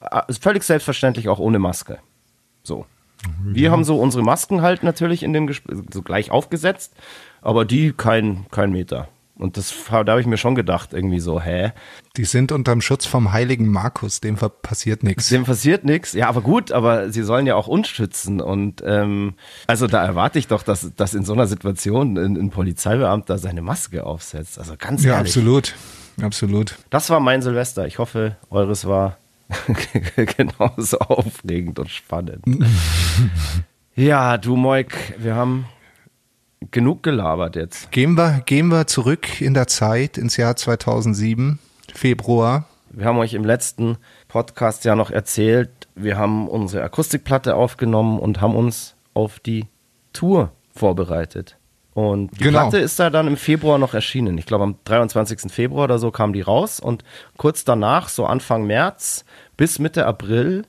[0.00, 2.00] äh, völlig selbstverständlich auch ohne Maske.
[2.64, 2.84] So.
[3.44, 6.92] Wir haben so unsere Masken halt natürlich in dem Gespräch so gleich aufgesetzt,
[7.40, 9.06] aber die kein, kein Meter.
[9.34, 11.72] Und das, da habe ich mir schon gedacht, irgendwie so, hä?
[12.16, 15.28] Die sind unterm Schutz vom heiligen Markus, dem passiert nichts.
[15.30, 16.12] Dem passiert nichts.
[16.12, 18.40] Ja, aber gut, aber sie sollen ja auch uns schützen.
[18.40, 19.34] Und ähm,
[19.66, 23.62] also da erwarte ich doch, dass, dass in so einer Situation ein, ein Polizeibeamter seine
[23.62, 24.58] Maske aufsetzt.
[24.58, 25.30] Also ganz Ja, ehrlich.
[25.30, 25.74] absolut.
[26.20, 26.76] Absolut.
[26.90, 27.86] Das war mein Silvester.
[27.86, 29.16] Ich hoffe, eures war
[30.36, 32.44] genauso aufregend und spannend.
[33.94, 35.64] ja, du Moik, wir haben
[36.70, 37.90] genug gelabert jetzt.
[37.90, 41.58] Gehen wir, gehen wir zurück in der Zeit ins Jahr 2007,
[41.94, 42.66] Februar.
[42.90, 43.96] Wir haben euch im letzten
[44.28, 49.66] Podcast ja noch erzählt, wir haben unsere Akustikplatte aufgenommen und haben uns auf die
[50.12, 51.56] Tour vorbereitet.
[51.94, 52.60] Und die Genau.
[52.60, 54.38] Platte ist da dann im Februar noch erschienen.
[54.38, 55.52] Ich glaube, am 23.
[55.52, 56.80] Februar oder so kam die raus.
[56.80, 57.04] Und
[57.36, 59.24] kurz danach, so Anfang März
[59.58, 60.64] bis Mitte April,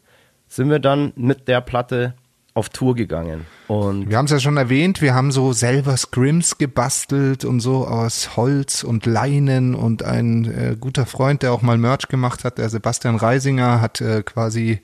[0.49, 2.13] sind wir dann mit der Platte
[2.55, 3.45] auf Tour gegangen.
[3.67, 7.87] Und Wir haben es ja schon erwähnt, wir haben so selber Scrims gebastelt und so
[7.87, 12.59] aus Holz und Leinen und ein äh, guter Freund, der auch mal Merch gemacht hat,
[12.59, 14.81] der Sebastian Reisinger, hat äh, quasi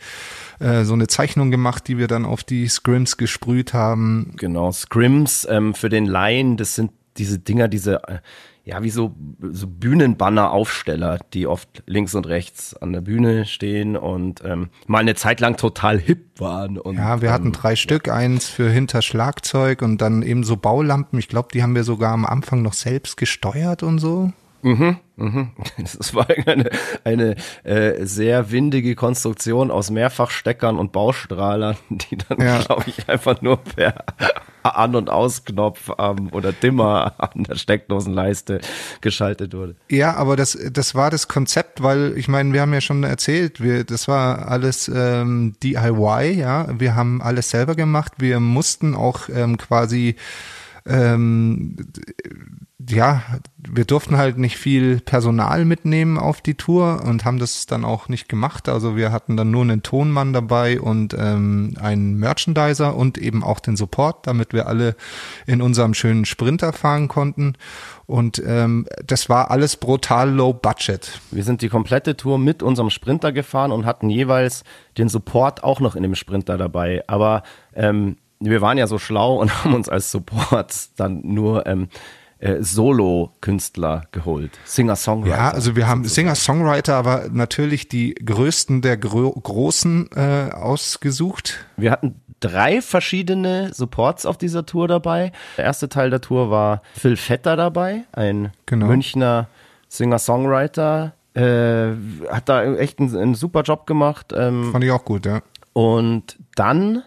[0.60, 4.34] äh, so eine Zeichnung gemacht, die wir dann auf die Scrims gesprüht haben.
[4.38, 8.20] Genau, Scrims ähm, für den Laien, das sind diese Dinger, diese, äh,
[8.70, 9.16] ja, wie so,
[9.52, 15.16] so Bühnenbanner-Aufsteller, die oft links und rechts an der Bühne stehen und ähm, mal eine
[15.16, 16.78] Zeit lang total hip waren.
[16.78, 20.56] Und, ja, wir hatten ähm, drei Stück, eins für hinter Schlagzeug und dann eben so
[20.56, 21.18] Baulampen.
[21.18, 24.32] Ich glaube, die haben wir sogar am Anfang noch selbst gesteuert und so.
[24.62, 25.52] Mhm, mhm.
[25.78, 26.70] Das war eine,
[27.04, 32.60] eine äh, sehr windige Konstruktion aus Mehrfachsteckern und Baustrahlern, die dann, Ja.
[32.60, 34.04] glaube ich, einfach nur per
[34.64, 38.60] An- und Ausknopf ähm, oder Dimmer an der Steckdosenleiste
[39.02, 39.76] geschaltet wurde.
[39.90, 43.62] Ja, aber das, das war das Konzept, weil ich meine, wir haben ja schon erzählt,
[43.62, 46.68] wir, das war alles ähm, DIY, ja.
[46.78, 48.14] Wir haben alles selber gemacht.
[48.18, 50.16] Wir mussten auch ähm, quasi
[50.86, 51.76] ähm,
[52.88, 53.22] ja,
[53.58, 58.08] wir durften halt nicht viel Personal mitnehmen auf die Tour und haben das dann auch
[58.08, 58.70] nicht gemacht.
[58.70, 63.60] Also wir hatten dann nur einen Tonmann dabei und ähm, einen Merchandiser und eben auch
[63.60, 64.96] den Support, damit wir alle
[65.46, 67.54] in unserem schönen Sprinter fahren konnten.
[68.06, 71.20] Und ähm, das war alles brutal low budget.
[71.32, 74.64] Wir sind die komplette Tour mit unserem Sprinter gefahren und hatten jeweils
[74.98, 77.04] den Support auch noch in dem Sprinter dabei.
[77.08, 77.44] Aber
[77.76, 81.90] ähm, wir waren ja so schlau und haben uns als Support dann nur ähm,
[82.40, 84.52] äh, Solo-Künstler geholt.
[84.66, 85.36] Singer-Songwriter.
[85.36, 91.66] Ja, also wir haben Singer-Songwriter, aber natürlich die größten der Gro Großen äh, ausgesucht.
[91.76, 95.34] Wir hatten drei verschiedene Supports auf dieser Tour dabei.
[95.58, 98.86] Der erste Teil der Tour war Phil Vetter dabei, ein Genau.
[98.88, 99.48] Münchner
[99.90, 101.14] Singer-Songwriter.
[101.36, 101.92] Äh,
[102.32, 104.34] hat da echt einen, einen super Job gemacht.
[104.36, 105.42] Ähm, Fand ich auch gut, ja.
[105.74, 107.04] Und dann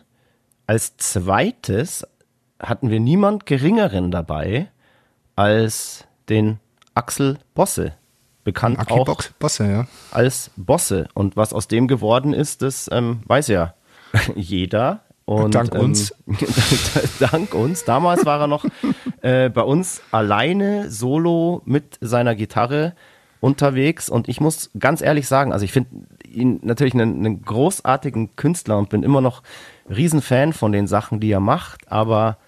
[0.67, 2.07] als zweites
[2.59, 4.69] hatten wir niemand Geringeren dabei
[5.37, 6.61] als den
[6.95, 7.95] Axel Bosse.
[8.45, 9.87] Bekannt Aki auch Box, Bosse, ja.
[10.11, 11.09] als Bosse.
[11.15, 13.75] Und was aus dem geworden ist, das ähm, weiß ja
[14.35, 15.01] jeder.
[15.25, 16.13] Und, Dank uns.
[16.27, 16.37] Ähm,
[17.21, 17.85] dank uns.
[17.85, 18.65] Damals war er noch
[19.23, 22.95] äh, bei uns alleine solo mit seiner Gitarre
[23.41, 24.09] unterwegs.
[24.09, 25.91] Und ich muss ganz ehrlich sagen, also ich finde
[26.27, 29.43] ihn natürlich einen, einen großartigen Künstler und bin immer noch
[29.89, 31.91] Riesenfan von den Sachen, die er macht.
[31.91, 32.39] Aber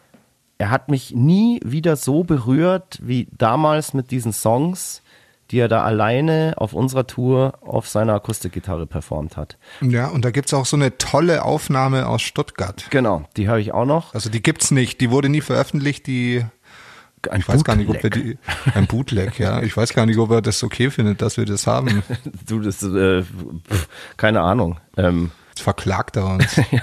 [0.58, 5.02] er hat mich nie wieder so berührt wie damals mit diesen Songs,
[5.50, 9.58] die er da alleine auf unserer Tour auf seiner Akustikgitarre performt hat.
[9.82, 12.86] Ja, und da gibt's auch so eine tolle Aufnahme aus Stuttgart.
[12.90, 14.14] Genau, die habe ich auch noch.
[14.14, 16.44] Also die gibt's nicht, die wurde nie veröffentlicht, die
[17.30, 18.38] Ein ich weiß gar nicht, ob wir die
[18.74, 19.62] ein Bootleg, ja.
[19.62, 22.02] Ich weiß gar nicht, ob er das okay findet, dass wir das haben.
[22.46, 23.22] Du, das, äh,
[24.16, 24.78] keine Ahnung.
[24.96, 26.56] Ähm, Jetzt verklagt er uns.
[26.72, 26.82] ja,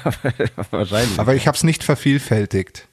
[0.71, 1.19] wahrscheinlich.
[1.19, 2.87] Aber ich habe es nicht vervielfältigt.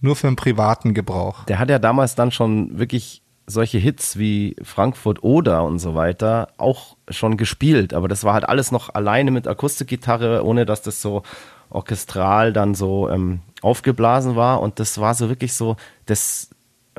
[0.00, 1.44] Nur für den privaten Gebrauch.
[1.46, 6.48] der hat ja damals dann schon wirklich solche Hits wie Frankfurt oder und so weiter
[6.58, 11.00] auch schon gespielt, aber das war halt alles noch alleine mit Akustikgitarre, ohne dass das
[11.02, 11.22] so
[11.70, 16.50] orchestral dann so ähm, aufgeblasen war und das war so wirklich so, das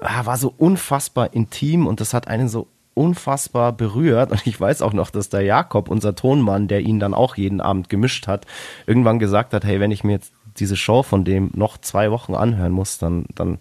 [0.01, 4.81] ah, war so unfassbar intim und das hat einen so unfassbar berührt und ich weiß
[4.81, 8.45] auch noch, dass der Jakob, unser Tonmann, der ihn dann auch jeden Abend gemischt hat,
[8.85, 12.33] irgendwann gesagt hat, hey, wenn ich mir jetzt diese Show von dem noch zwei Wochen
[12.33, 13.59] anhören muss, dann, dann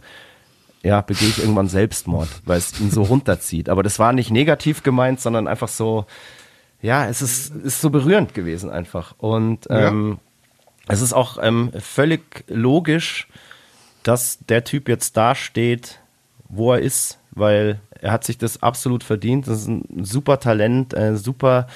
[0.83, 3.69] ja, begehe ich irgendwann Selbstmord, weil es ihn so runterzieht.
[3.69, 6.07] Aber das war nicht negativ gemeint, sondern einfach so,
[6.81, 9.15] ja, es ist, ist so berührend gewesen einfach.
[9.19, 10.19] Und ähm,
[10.89, 13.29] es ist auch ähm, völlig logisch,
[14.03, 16.01] dass der Typ jetzt da steht,
[16.49, 19.49] wo er ist, weil er hat sich das absolut verdient.
[19.49, 21.67] Das ist ein super Talent, äh, super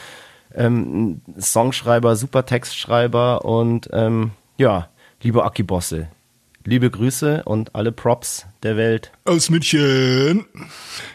[0.55, 4.89] ähm, Songschreiber, super Textschreiber und ähm, ja,
[5.23, 6.07] lieber Aki Bosse,
[6.71, 9.11] liebe Grüße und alle Props der Welt.
[9.25, 10.47] Aus München.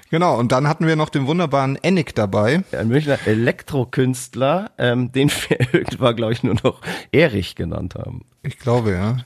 [0.09, 2.63] Genau, und dann hatten wir noch den wunderbaren Ennick dabei.
[2.73, 6.81] Ein Münchner Elektrokünstler, ähm, den wir irgendwann, glaube ich, nur noch
[7.13, 8.25] Erich genannt haben.
[8.43, 9.17] Ich glaube, ja.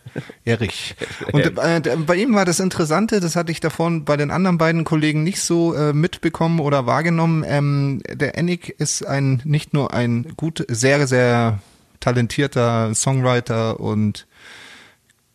[0.46, 0.96] Erich.
[1.32, 4.84] Und äh, bei ihm war das Interessante, das hatte ich davon bei den anderen beiden
[4.84, 7.44] Kollegen nicht so äh, mitbekommen oder wahrgenommen.
[7.46, 11.60] Ähm, der Ennick ist ein nicht nur ein gut, sehr, sehr
[12.00, 14.28] talentierter Songwriter und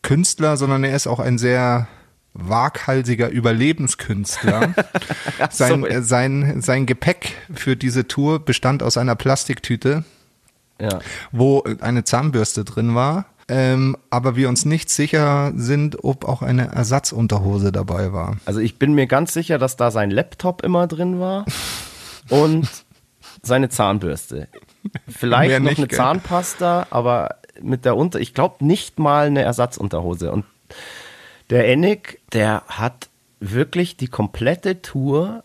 [0.05, 1.87] Künstler, sondern er ist auch ein sehr
[2.33, 4.73] waghalsiger Überlebenskünstler.
[5.49, 10.03] sein, sein, sein Gepäck für diese Tour bestand aus einer Plastiktüte,
[10.79, 10.99] Ja.
[11.31, 13.25] wo eine Zahnbürste drin war.
[13.47, 18.37] Ähm, aber wir uns nicht sicher sind, ob auch eine Ersatzunterhose dabei war.
[18.45, 21.45] Also ich bin mir ganz sicher, dass da sein Laptop immer drin war
[22.29, 22.67] und
[23.43, 24.47] seine Zahnbürste.
[25.07, 25.97] Vielleicht Mehr noch nicht, eine gell?
[25.97, 30.31] Zahnpasta, aber mit der Unter, ich glaube nicht mal eine Ersatzunterhose.
[30.31, 30.45] Und
[31.49, 35.43] der Ennick, der hat wirklich die komplette Tour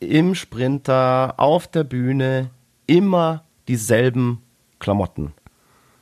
[0.00, 2.50] im Sprinter, auf der Bühne,
[2.86, 4.42] immer dieselben
[4.78, 5.32] Klamotten.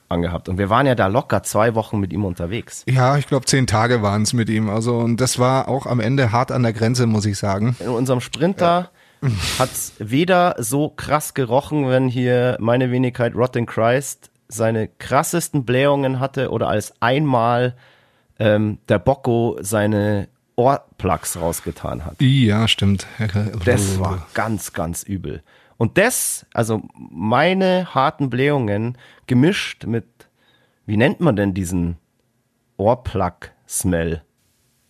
[0.09, 0.49] angehabt.
[0.49, 2.85] Und wir waren ja da locker zwei Wochen mit ihm unterwegs.
[2.87, 4.71] Ja, ich glaube, zehn Tage waren es mit ihm.
[4.71, 7.77] Also, und das war auch am Ende hart an der Grenze, muss ich sagen.
[7.81, 8.91] In unserem Sprinter
[9.23, 9.29] ja.
[9.59, 16.51] hat's weder so krass gerochen, wenn hier meine Wenigkeit Rotten Christ seine krassesten Blähungen hatte
[16.51, 17.75] oder als einmal
[18.39, 22.21] ähm, der Bocco seine Ohrplugs rausgetan hat.
[22.21, 23.07] Ja, stimmt.
[23.65, 25.43] Das war ganz, ganz übel.
[25.77, 30.07] Und das, also meine harten Blähungen gemischt mit,
[30.87, 31.99] wie nennt man denn diesen
[32.79, 34.23] Ohrplug-Smell?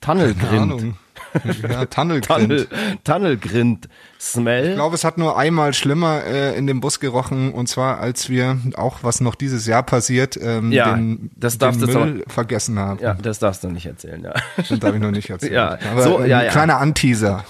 [0.00, 0.94] Tunnelgrind.
[1.68, 2.68] Ja, Tunnelgrind.
[3.04, 4.70] Tunnelgrind Smell.
[4.70, 8.30] Ich glaube, es hat nur einmal schlimmer äh, in dem Bus gerochen und zwar als
[8.30, 12.78] wir auch was noch dieses Jahr passiert, ähm, ja, den, das darfst den Müll vergessen
[12.78, 13.00] haben.
[13.02, 14.32] Ja, das darfst du nicht erzählen, ja.
[14.56, 15.52] Das darf ich noch nicht erzählen.
[15.56, 16.50] Ja, Aber so, ein ja, ja.
[16.50, 17.44] kleiner Anteaser.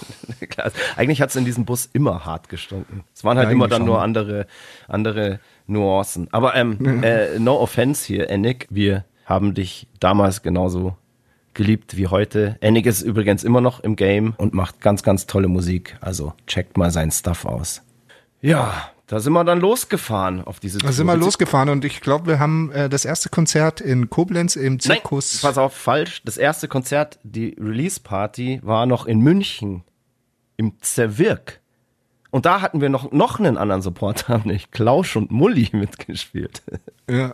[0.95, 3.03] Eigentlich hat es in diesem Bus immer hart gestunken.
[3.13, 3.87] Es waren halt Ja, immer dann schon.
[3.87, 4.45] nur andere,
[4.87, 6.27] andere Nuancen.
[6.31, 10.95] Aber ähm, äh, no offense hier, Ennick, wir haben dich damals genauso
[11.57, 12.55] geliebt wie heute.
[12.61, 15.97] Ennick ist übrigens immer noch im Game und macht ganz, ganz tolle Musik.
[15.99, 17.81] Also checkt mal sein Stuff aus.
[18.39, 22.27] Ja, da sind wir dann losgefahren auf diese Da sind wir losgefahren und ich glaube,
[22.27, 25.41] wir haben äh, das erste Konzert in Koblenz im Nein, Zirkus.
[25.41, 26.21] pass auf, falsch.
[26.23, 29.83] Das erste Konzert, die Release-Party, war noch in München
[30.57, 31.61] im Zerwirk.
[32.37, 36.61] Und da hatten wir noch, noch einen anderen Supporter, haben nicht Klausch und Mulli mitgespielt.
[37.09, 37.33] Ja,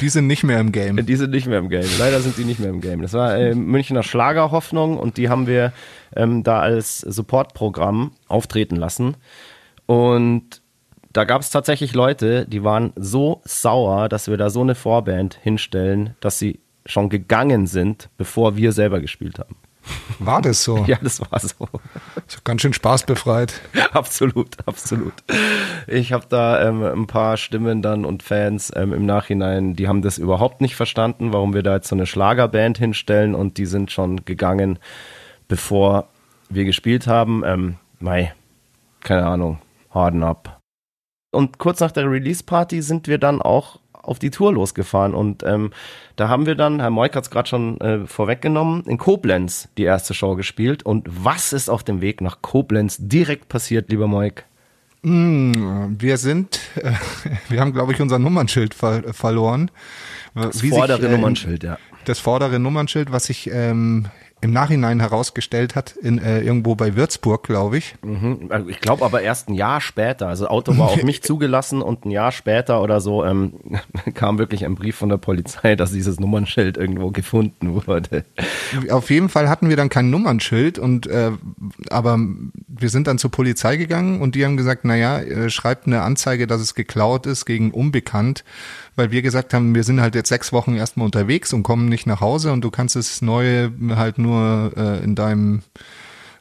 [0.00, 1.04] die sind nicht mehr im Game.
[1.04, 1.88] Die sind nicht mehr im Game.
[1.98, 3.02] Leider sind die nicht mehr im Game.
[3.02, 5.72] Das war äh, Münchner Schlagerhoffnung und die haben wir
[6.14, 9.16] ähm, da als Supportprogramm auftreten lassen.
[9.86, 10.62] Und
[11.12, 15.36] da gab es tatsächlich Leute, die waren so sauer, dass wir da so eine Vorband
[15.42, 19.56] hinstellen, dass sie schon gegangen sind, bevor wir selber gespielt haben.
[20.18, 20.84] War das so?
[20.86, 21.68] Ja, das war so.
[22.26, 23.60] Ist Ganz schön spaßbefreit.
[23.92, 25.12] absolut, absolut.
[25.86, 30.02] Ich habe da ähm, ein paar Stimmen dann und Fans ähm, im Nachhinein, die haben
[30.02, 33.90] das überhaupt nicht verstanden, warum wir da jetzt so eine Schlagerband hinstellen und die sind
[33.90, 34.78] schon gegangen,
[35.48, 36.08] bevor
[36.48, 37.42] wir gespielt haben.
[37.44, 38.34] Ähm, Mai,
[39.00, 39.58] keine Ahnung,
[39.90, 40.60] harden ab.
[41.30, 45.70] Und kurz nach der Release-Party sind wir dann auch auf die Tour losgefahren und ähm,
[46.16, 49.82] da haben wir dann, Herr Moik hat es gerade schon äh, vorweggenommen, in Koblenz die
[49.82, 50.84] erste Show gespielt.
[50.84, 54.44] Und was ist auf dem Weg nach Koblenz direkt passiert, lieber Moik?
[55.02, 56.92] Mm, Wir sind, äh,
[57.48, 59.70] wir haben, glaube ich, unser Nummernschild ver verloren.
[60.34, 61.78] Das Wie sich, vordere äh, Nummernschild, ja.
[62.04, 64.06] Das vordere Nummernschild, was sich ähm,
[64.44, 67.94] im Nachhinein herausgestellt hat, in, äh, irgendwo bei Würzburg, glaube ich.
[68.02, 68.48] Mhm.
[68.50, 70.28] Also Ich glaube aber erst ein Jahr später.
[70.28, 73.54] Also Auto war auf mich zugelassen und ein Jahr später oder so ähm,
[74.14, 78.26] kam wirklich ein Brief von der Polizei, dass dieses Nummernschild irgendwo gefunden wurde.
[78.90, 81.30] Auf jeden Fall hatten wir dann kein Nummernschild und äh,
[81.88, 82.18] aber
[82.68, 86.46] wir sind dann zur Polizei gegangen und die haben gesagt, naja, äh, schreibt eine Anzeige,
[86.46, 88.44] dass es geklaut ist gegen unbekannt,
[88.96, 92.06] weil wir gesagt haben, wir sind halt jetzt sechs Wochen erstmal unterwegs und kommen nicht
[92.06, 95.62] nach Hause und du kannst das Neue halt nur äh, in deinem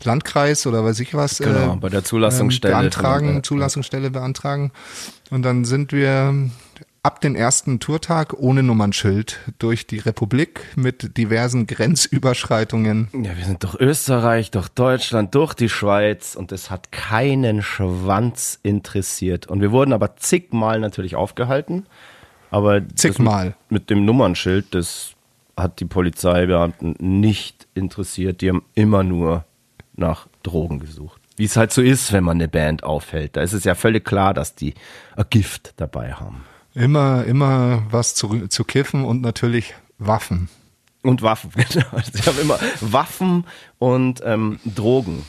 [0.04, 2.74] Landkreis oder weiß ich was Genau, äh, bei der Zulassungsstelle.
[2.74, 4.72] beantragen, Äh, Zulassungsstelle beantragen
[5.30, 6.34] und dann sind wir
[7.04, 13.10] ab den ersten Tourtag ohne Nummernschild durch die Republik mit diversen Grenzüberschreitungen.
[13.14, 18.60] Ja, wir sind durch Österreich, durch Deutschland, durch die Schweiz und es hat keinen Schwanz
[18.64, 19.48] interessiert.
[19.48, 21.86] Und wir wurden aber zigmal natürlich aufgehalten.
[22.54, 23.48] Aber Zigmal.
[23.48, 25.14] Mit, mit dem Nummernschild, das
[25.58, 28.42] hat die Polizeibeamten nicht interessiert.
[28.42, 29.44] Die haben immer nur
[29.96, 31.20] nach Drogen gesucht.
[31.36, 33.38] Wie es halt so ist, wenn man eine Band aufhält.
[33.38, 34.76] Da ist es ja völlig klar, dass die
[35.16, 36.46] ein Gift dabei haben.
[36.76, 40.48] Immer, immer was zu, zu kiffen und natürlich Waffen.
[41.02, 41.86] Und Waffen, genau.
[42.12, 43.46] Sie haben immer Waffen
[43.80, 45.26] und ähm, Drogen.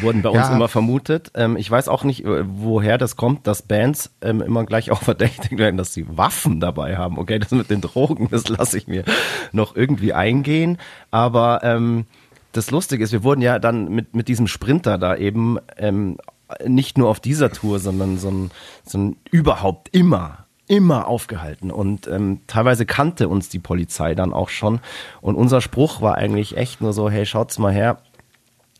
[0.00, 0.54] Wurden bei uns Ja.
[0.54, 1.30] immer vermutet.
[1.34, 5.02] Ähm, ich weiß auch nicht, äh, woher das kommt, dass Bands ähm, immer gleich auch
[5.02, 7.18] verdächtigt werden, dass sie Waffen dabei haben.
[7.18, 9.04] Okay, das mit den Drogen, das lasse ich mir
[9.52, 10.78] noch irgendwie eingehen.
[11.10, 12.06] Aber ähm,
[12.52, 16.18] das Lustige ist, wir wurden ja dann mit, mit diesem Sprinter da eben ähm,
[16.64, 18.50] nicht nur auf dieser Tour, sondern so ein,
[18.84, 24.50] so ein überhaupt immer immer aufgehalten und ähm, teilweise kannte uns die Polizei dann auch
[24.50, 24.80] schon
[25.22, 28.02] und unser Spruch war eigentlich echt nur so, hey, schaut's mal her,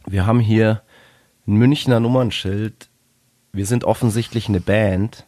[0.07, 0.82] wir haben hier
[1.49, 2.90] ein Münchner Nummernschild,
[3.53, 5.26] wir sind offensichtlich eine Band,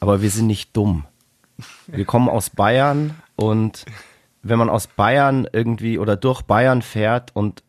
[0.00, 1.04] aber wir sind nicht dumm.
[1.86, 3.84] Wir kommen aus Bayern und
[4.42, 7.62] wenn man aus Bayern irgendwie oder durch Bayern fährt und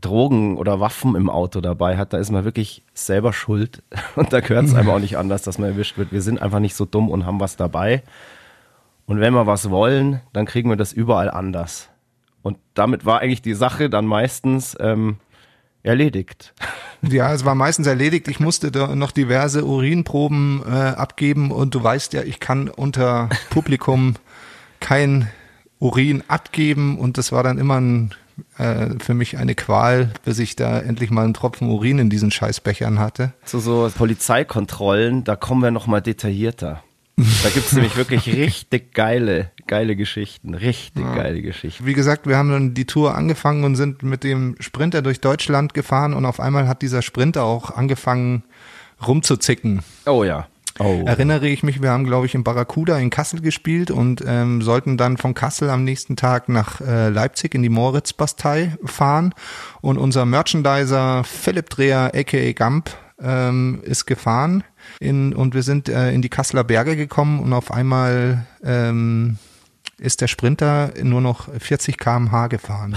[0.00, 3.82] Drogen oder Waffen im Auto dabei hat, da ist man wirklich selber schuld.
[4.16, 6.12] Und da gehört es einfach auch nicht anders, dass man erwischt wird.
[6.12, 8.02] Wir sind einfach nicht so dumm und haben was dabei.
[9.06, 11.88] Und wenn wir was wollen, dann kriegen wir das überall anders.
[12.42, 15.16] Und damit war eigentlich die Sache dann meistens ähm,
[15.84, 16.52] erledigt.
[17.02, 18.28] Ja, es war meistens erledigt.
[18.28, 23.28] Ich musste da noch diverse Urinproben äh, abgeben und du weißt ja, ich kann unter
[23.50, 24.14] Publikum
[24.80, 25.28] kein
[25.78, 28.14] Urin abgeben und das war dann immer ein,
[28.56, 32.30] äh, für mich eine Qual, bis ich da endlich mal einen Tropfen Urin in diesen
[32.30, 33.34] Scheißbechern hatte.
[33.44, 36.82] Zu so Polizeikontrollen, da kommen wir noch mal detaillierter.
[37.16, 40.54] Da gibt es nämlich wirklich richtig geile, geile Geschichten.
[40.54, 41.14] Richtig ja.
[41.14, 41.86] geile Geschichten.
[41.86, 45.74] Wie gesagt, wir haben dann die Tour angefangen und sind mit dem Sprinter durch Deutschland
[45.74, 48.42] gefahren und auf einmal hat dieser Sprinter auch angefangen
[49.06, 49.82] rumzuzicken.
[50.06, 50.48] Oh ja.
[50.80, 51.04] Oh.
[51.06, 54.96] Erinnere ich mich, wir haben, glaube ich, in Barracuda in Kassel gespielt und ähm, sollten
[54.96, 59.34] dann von Kassel am nächsten Tag nach äh, Leipzig in die Moritz-Bastei fahren.
[59.82, 62.90] Und unser Merchandiser Philipp Dreher, aka Gump,
[63.22, 64.64] ähm, ist gefahren
[65.00, 69.38] in, und wir sind äh, in die Kasseler Berge gekommen und auf einmal ähm,
[69.98, 72.96] ist der Sprinter nur noch 40 km/h gefahren.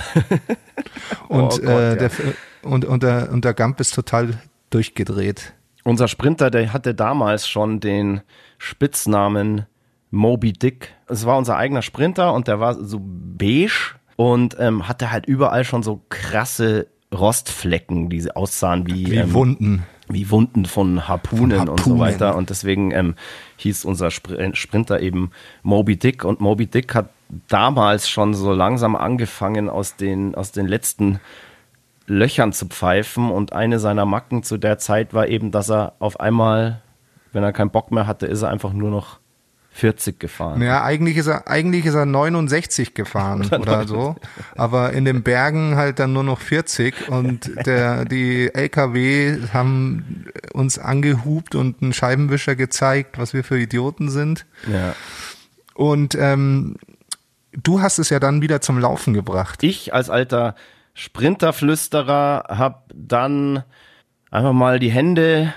[1.27, 2.33] und, oh Gott, äh, der, ja.
[2.63, 5.53] und, und, der, und der Gump ist total durchgedreht.
[5.83, 8.21] Unser Sprinter, der hatte damals schon den
[8.57, 9.65] Spitznamen
[10.11, 10.93] Moby Dick.
[11.07, 15.63] Es war unser eigener Sprinter und der war so beige und ähm, hatte halt überall
[15.63, 21.59] schon so krasse Rostflecken, die aussahen wie, wie ähm, Wunden wie Wunden von Harpunen, von
[21.59, 22.35] Harpunen, und so weiter.
[22.35, 23.15] Und deswegen ähm,
[23.57, 25.31] hieß unser äh, Sprinter eben
[25.63, 26.23] Moby Dick.
[26.23, 27.09] Und Moby Dick hat
[27.47, 31.19] damals schon so langsam angefangen, aus den, aus den letzten
[32.05, 33.29] Löchern zu pfeifen.
[33.31, 36.81] Und eine seiner Macken zu der Zeit war eben, dass er auf einmal,
[37.33, 39.19] wenn er keinen Bock mehr hatte, ist er einfach nur noch
[39.77, 40.61] 40 gefahren.
[40.61, 44.15] Ja, eigentlich ist er, eigentlich ist er 69 gefahren oder, oder so.
[44.55, 50.79] Aber in den Bergen halt dann nur noch 40 und der, die LKW haben uns
[50.79, 54.47] angehupt und einen Scheibenwischer gezeigt, was wir für Idioten sind.
[54.71, 54.95] Ja.
[55.75, 56.77] Und ähm,
[57.51, 59.61] du hast es ja dann wieder zum Laufen gebracht.
[59.61, 60.55] Ich als alter
[60.95, 63.63] Sprinterflüsterer habe dann
[64.31, 65.53] einfach mal die Hände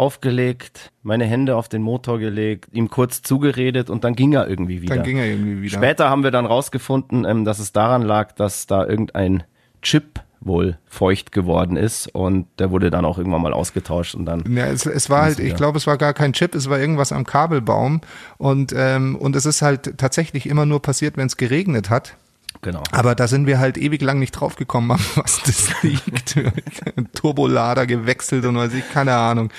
[0.00, 4.80] aufgelegt, meine Hände auf den Motor gelegt, ihm kurz zugeredet und dann ging er irgendwie
[4.80, 4.94] wieder.
[4.96, 5.76] Dann ging er irgendwie wieder.
[5.76, 9.42] Später haben wir dann rausgefunden, ähm, dass es daran lag, dass da irgendein
[9.82, 14.42] Chip wohl feucht geworden ist und der wurde dann auch irgendwann mal ausgetauscht und dann.
[14.56, 17.12] Ja, es, es war halt, ich glaube, es war gar kein Chip, es war irgendwas
[17.12, 18.00] am Kabelbaum
[18.38, 22.16] und ähm, und es ist halt tatsächlich immer nur passiert, wenn es geregnet hat.
[22.62, 22.82] Genau.
[22.92, 26.38] Aber da sind wir halt ewig lang nicht drauf gekommen, was das liegt.
[27.14, 29.50] Turbolader gewechselt und weiß ich, keine Ahnung.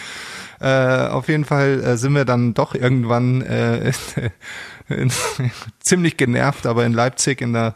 [0.59, 3.91] Äh, auf jeden Fall äh, sind wir dann doch irgendwann äh,
[5.79, 7.75] ziemlich genervt, aber in Leipzig in der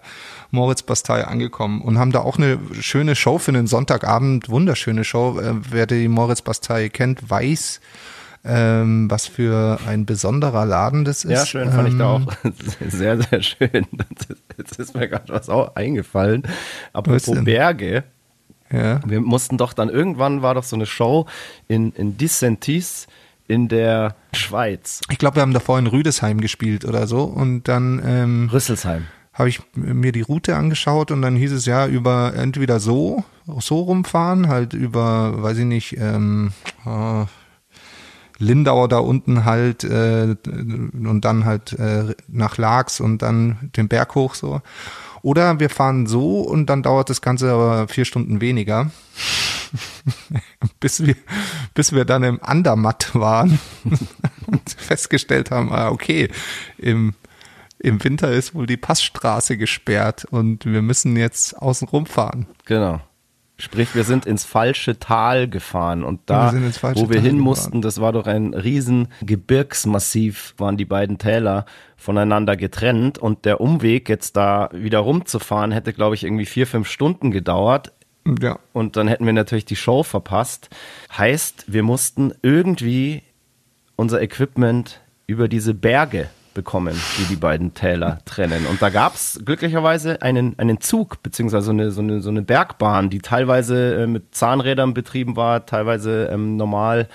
[0.51, 5.39] Moritz-Bastei angekommen und haben da auch eine schöne Show für einen Sonntagabend, wunderschöne Show.
[5.39, 7.81] Äh, wer die Moritz-Bastei kennt, weiß,
[8.45, 11.31] ähm, was für ein besonderer Laden das ist.
[11.31, 12.21] Ja, schön, fand ähm, ich da auch
[12.89, 13.87] sehr, sehr schön.
[14.57, 16.43] Jetzt ist mir gerade was auch eingefallen.
[16.93, 18.03] Apropos Berge.
[18.71, 18.99] Ja.
[19.05, 21.27] Wir mussten doch dann, irgendwann war doch so eine Show
[21.67, 23.07] in, in Dissentis
[23.47, 25.01] in der Schweiz.
[25.09, 29.05] Ich glaube, wir haben davor in Rüdesheim gespielt oder so und dann ähm, Rüsselsheim.
[29.33, 33.23] Habe ich mir die Route angeschaut und dann hieß es ja über entweder so,
[33.59, 36.53] so rumfahren, halt über, weiß ich nicht, ähm,
[36.85, 37.25] äh,
[38.37, 44.15] Lindauer da unten halt äh, und dann halt äh, nach Laax und dann den Berg
[44.15, 44.61] hoch so.
[45.21, 48.91] Oder wir fahren so und dann dauert das Ganze aber vier Stunden weniger.
[50.79, 51.15] bis, wir,
[51.73, 53.59] bis wir dann im Andermatt waren
[54.45, 56.29] und festgestellt haben, ah, okay,
[56.77, 57.13] im,
[57.79, 62.45] im Winter ist wohl die Passstraße gesperrt und wir müssen jetzt außen rumfahren.
[62.65, 63.01] Genau.
[63.57, 67.81] Sprich, wir sind ins falsche Tal gefahren und da, wir wo wir Tal hin mussten,
[67.81, 74.09] das war doch ein riesen Gebirgsmassiv, waren die beiden Täler voneinander getrennt und der Umweg
[74.09, 77.93] jetzt da wieder rumzufahren hätte, glaube ich, irgendwie vier, fünf Stunden gedauert.
[78.41, 78.59] Ja.
[78.73, 80.69] Und dann hätten wir natürlich die Show verpasst.
[81.17, 83.23] Heißt, wir mussten irgendwie
[83.95, 88.65] unser Equipment über diese Berge bekommen, die die beiden Täler trennen.
[88.65, 92.41] Und da gab es glücklicherweise einen, einen Zug, beziehungsweise so eine, so, eine, so eine
[92.41, 97.07] Bergbahn, die teilweise äh, mit Zahnrädern betrieben war, teilweise ähm, normal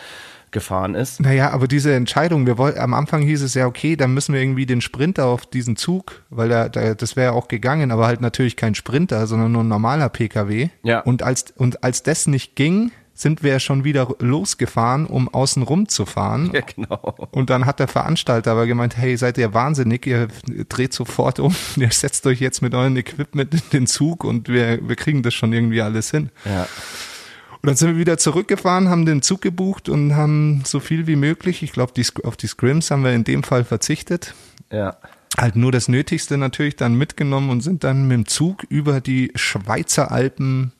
[0.50, 1.20] gefahren ist.
[1.20, 4.40] Naja, aber diese Entscheidung, wir wollten, am Anfang hieß es ja, okay, dann müssen wir
[4.40, 8.06] irgendwie den Sprinter auf diesen Zug, weil der, der das wäre ja auch gegangen, aber
[8.06, 10.68] halt natürlich kein Sprinter, sondern nur ein normaler PKW.
[10.82, 11.00] Ja.
[11.00, 15.88] Und als, und als das nicht ging, sind wir schon wieder losgefahren, um außen rum
[15.88, 16.50] zu fahren.
[16.54, 17.14] Ja, genau.
[17.32, 20.28] Und dann hat der Veranstalter aber gemeint, hey, seid ihr wahnsinnig, ihr
[20.68, 24.88] dreht sofort um, ihr setzt euch jetzt mit eurem Equipment in den Zug und wir,
[24.88, 26.30] wir kriegen das schon irgendwie alles hin.
[26.46, 26.62] Ja.
[26.62, 31.16] Und dann sind wir wieder zurückgefahren, haben den Zug gebucht und haben so viel wie
[31.16, 31.92] möglich, ich glaube,
[32.24, 34.34] auf die Scrims haben wir in dem Fall verzichtet.
[34.72, 34.96] Ja.
[35.36, 39.30] Halt nur das Nötigste natürlich dann mitgenommen und sind dann mit dem Zug über die
[39.34, 40.72] Schweizer Alpen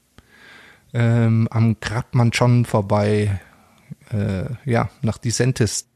[0.92, 3.40] ähm, am Grabmann schon vorbei,
[4.12, 5.88] äh, ja, nach Disentis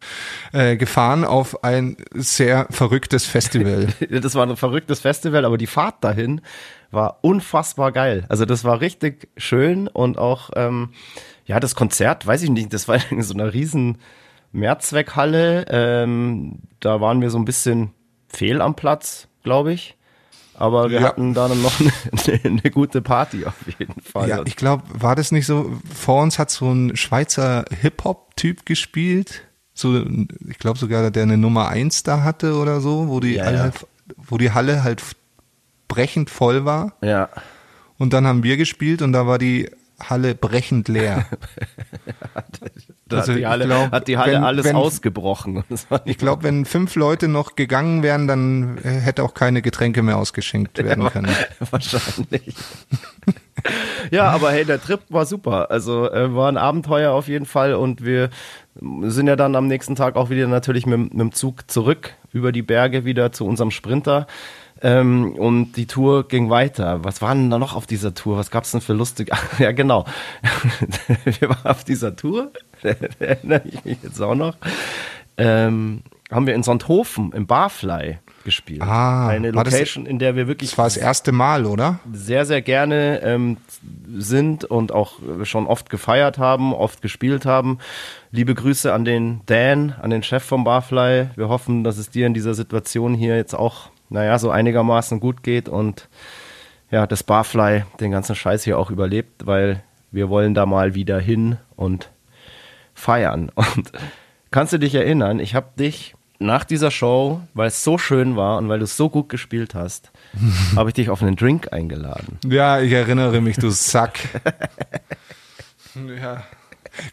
[0.52, 3.88] äh, gefahren auf ein sehr verrücktes Festival.
[4.10, 6.40] das war ein verrücktes Festival, aber die Fahrt dahin
[6.90, 8.24] war unfassbar geil.
[8.28, 10.90] Also das war richtig schön und auch, ähm,
[11.44, 13.98] ja, das Konzert, weiß ich nicht, das war in so einer riesen
[14.52, 15.66] Mehrzweckhalle.
[15.68, 17.90] Ähm, da waren wir so ein bisschen
[18.28, 19.96] fehl am Platz, glaube ich.
[20.56, 21.08] Aber wir Ja.
[21.08, 21.72] hatten da dann noch
[22.26, 24.28] eine, eine gute Party auf jeden Fall.
[24.28, 29.42] Ja, ich glaube, war das nicht so, vor uns hat so ein Schweizer Hip-Hop-Typ gespielt,
[29.76, 30.04] so,
[30.48, 33.56] ich glaube sogar, der eine Nummer eins da hatte oder so, wo die, Ja, alle,
[33.58, 33.72] ja.
[34.16, 35.02] wo die Halle halt
[35.88, 36.92] brechend voll war.
[37.02, 37.28] ja.
[37.96, 41.26] Und dann haben wir gespielt und da war die Halle brechend leer.
[43.06, 45.62] Da Also hat die Halle, glaub, hat die Halle wenn- alles wenn- ausgebrochen.
[46.06, 50.16] Ich glaube, wenn fünf Leute noch gegangen wären, dann äh, hätte auch keine Getränke mehr
[50.16, 51.30] ausgeschenkt werden können.
[51.70, 52.54] Wahrscheinlich.
[54.10, 55.70] ja, aber hey, der Trip war super.
[55.70, 58.30] Also äh, war ein Abenteuer auf jeden Fall und wir
[59.02, 62.52] sind ja dann am nächsten Tag auch wieder natürlich mit, mit dem Zug zurück über
[62.52, 64.26] die Berge wieder zu unserem Sprinter.
[64.84, 67.02] Ähm, und die Tour ging weiter.
[67.04, 68.36] Was war denn da noch auf dieser Tour?
[68.36, 69.30] Was gab's denn für lustig?
[69.32, 70.04] Ach, ja, genau.
[71.24, 72.50] wir waren auf dieser Tour,
[73.18, 74.56] erinnere ich mich jetzt auch noch.
[75.36, 78.82] Ähm, haben wir in Sonthofen im Barfly gespielt.
[78.82, 82.00] Ah, Eine war das- Location, in der wir wirklich Das war das erste Mal, oder?
[82.12, 83.56] sehr, sehr gerne ähm,
[84.14, 85.14] sind und auch
[85.44, 87.78] schon oft gefeiert haben, oft gespielt haben.
[88.32, 91.28] Liebe Grüße an den Dan, an den Chef vom Barfly.
[91.36, 95.42] Wir hoffen, dass es dir in dieser Situation hier jetzt auch, naja, so einigermaßen gut
[95.42, 96.08] geht und
[96.90, 101.18] ja, das Barfly den ganzen Scheiß hier auch überlebt, weil wir wollen da mal wieder
[101.18, 102.10] hin und
[102.94, 103.50] feiern.
[103.56, 103.90] Und
[104.52, 108.58] kannst du dich erinnern, ich habe dich nach dieser Show, weil es so schön war
[108.58, 110.12] und weil du es so gut gespielt hast,
[110.76, 112.38] habe ich dich auf einen Drink eingeladen.
[112.46, 114.20] Ja, ich erinnere mich, du Sack.
[116.20, 116.44] ja.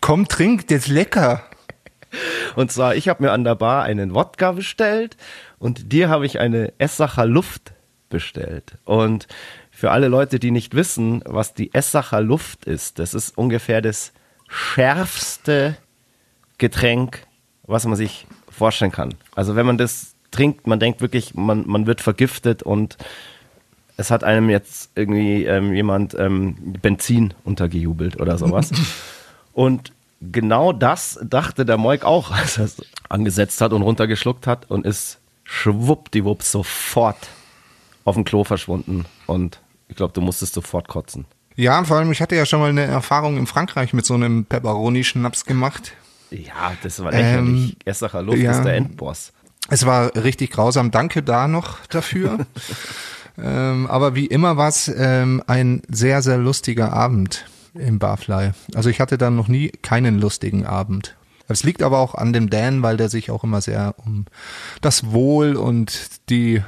[0.02, 1.42] Komm, trink, der ist lecker.
[2.56, 5.18] Und zwar, ich habe mir an der Bar einen Wodka bestellt
[5.62, 7.74] und dir habe ich eine Essacher Luft
[8.10, 8.80] bestellt.
[8.84, 9.28] Und
[9.70, 14.12] für alle Leute, die nicht wissen, was die Essacher Luft ist, das ist ungefähr das
[14.50, 15.78] schärfste
[16.58, 17.28] Getränk,
[17.68, 19.14] was man sich vorstellen kann.
[19.36, 22.98] Also wenn man das trinkt, man denkt wirklich, man, man wird vergiftet und
[23.98, 28.72] es hat einem jetzt irgendwie ähm, jemand ähm, Benzin untergejubelt oder sowas.
[29.54, 34.72] und genau das dachte der Moik auch, als er es angesetzt hat und runtergeschluckt hat
[34.72, 35.21] und ist
[35.52, 37.28] schwuppdiwupp sofort
[38.06, 39.06] auf dem Klo verschwunden.
[39.28, 41.26] Und ich glaube, du musstest sofort kotzen.
[41.56, 44.46] Ja, vor allem, ich hatte ja schon mal eine Erfahrung in Frankreich mit so einem
[44.46, 45.92] Pepperoni-Schnaps gemacht.
[46.32, 47.72] Ja, das war lächerlich.
[47.72, 48.52] Ähm, Essacher Luft ja.
[48.52, 49.34] ist der Endboss.
[49.70, 50.90] Es war richtig grausam.
[50.90, 52.46] Danke da noch dafür.
[53.38, 58.52] ähm, aber wie immer war es ähm, ein sehr, sehr lustiger Abend im Barfly.
[58.74, 61.16] Also ich hatte dann noch nie keinen lustigen Abend.
[61.52, 64.26] Es liegt aber auch an dem Dan, weil der sich auch immer sehr um
[64.82, 66.62] das Wohl und die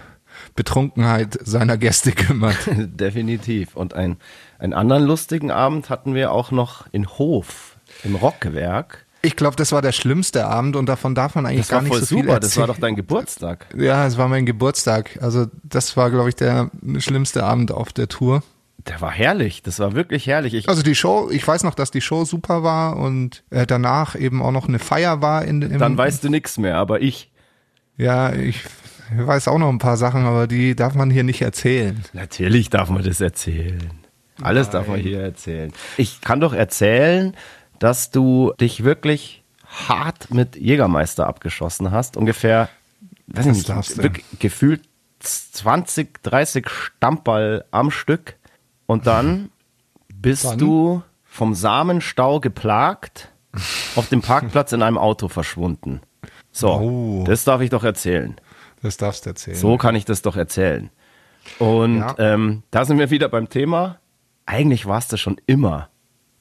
[0.56, 2.58] Betrunkenheit seiner Gäste kümmert.
[2.68, 3.76] Definitiv.
[3.76, 4.18] Und ein,
[4.60, 9.06] einen anderen lustigen Abend hatten wir auch noch in Hof, im Rockwerk.
[9.26, 11.94] Ich glaube, das war der schlimmste Abend und davon darf man eigentlich Das gar nicht
[11.94, 12.68] so viel super, das war erzählen.
[12.68, 13.68] doch dein Geburtstag.
[13.78, 15.18] Ja, es war mein Geburtstag.
[15.22, 18.44] Also das war, glaube ich, der schlimmste Abend auf der Tour.
[18.78, 20.54] Der war herrlich, das war wirklich herrlich.
[20.54, 24.16] Ich, Also die Show, ich weiß noch, dass die Show super war und äh, danach
[24.16, 25.46] eben auch noch eine Feier war.
[25.46, 27.32] In, im, dann weißt du nichts mehr, aber ich.
[27.96, 28.62] Ja, ich
[29.16, 32.04] weiß auch noch ein paar Sachen, aber die darf man hier nicht erzählen.
[32.14, 33.92] Natürlich darf man das erzählen.
[34.42, 35.72] Alles darf man hier erzählen.
[35.98, 37.36] Ich kann doch erzählen,
[37.80, 42.18] dass du dich wirklich hart mit Jägermeister abgeschossen hast.
[42.18, 42.70] Ungefähr,
[43.28, 43.68] weiß ich
[43.98, 44.82] nicht, gefühlt
[45.20, 48.36] 20, 30 Stammball am Stück.
[48.86, 49.50] Und dann
[50.14, 50.58] bist Dann?
[50.58, 53.30] du vom Samenstau geplagt
[53.96, 56.02] auf dem Parkplatz in einem Auto verschwunden.
[56.52, 57.24] So, Oh.
[57.26, 58.36] das darf ich doch erzählen.
[58.82, 59.58] Das darfst du erzählen.
[59.58, 60.90] So kann ich das doch erzählen.
[61.60, 62.16] Und Ja.
[62.20, 64.00] ähm, da sind wir wieder beim Thema.
[64.46, 65.90] Eigentlich warst du schon immer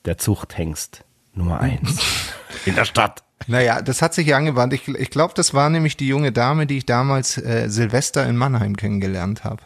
[0.04, 2.00] der Zuchthengst Nummer eins
[2.66, 3.22] in der Stadt.
[3.46, 4.72] Naja, das hat sich ja angewandt.
[4.72, 8.36] Ich, ich glaube, das war nämlich die junge Dame, die ich damals äh, Silvester in
[8.36, 9.62] Mannheim kennengelernt habe.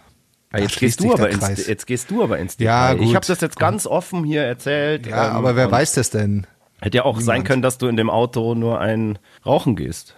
[0.57, 3.00] Ah, Jetzt gehst, du aber ins, jetzt gehst du aber ins Ja, Detail.
[3.02, 3.16] Ich gut.
[3.16, 5.07] habe das jetzt ganz offen hier erzählt.
[5.07, 6.46] Ja, ähm, aber wer weiß das denn?
[6.80, 10.14] Hätte ja auch sein können, dass du in dem Auto nur ein Rauchen gehst.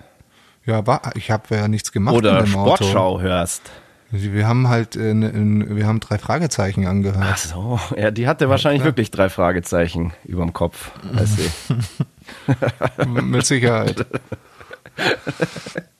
[0.66, 2.76] Ja, war, ich habe ja nichts gemacht Oder in dem Auto.
[2.84, 3.62] Sportschau hörst.
[4.10, 7.22] Wir haben halt, äh, ne- in, wir haben drei Fragezeichen angehört.
[7.22, 10.90] Ach so, ja, die hatte wahrscheinlich wirklich drei Fragezeichen überm Kopf.
[11.14, 11.50] Als sie.
[13.06, 14.06] Mit Sicherheit.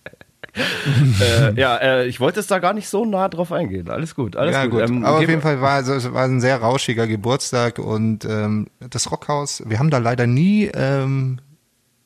[1.20, 3.88] äh, ja, äh, ich wollte es da gar nicht so nah drauf eingehen.
[3.88, 4.80] Alles gut, alles ja, gut.
[4.80, 4.90] gut.
[4.90, 8.68] Ähm, Aber auf jeden Fall war also, es war ein sehr rauschiger Geburtstag und ähm,
[8.90, 11.40] das Rockhaus, wir haben da leider nie ähm,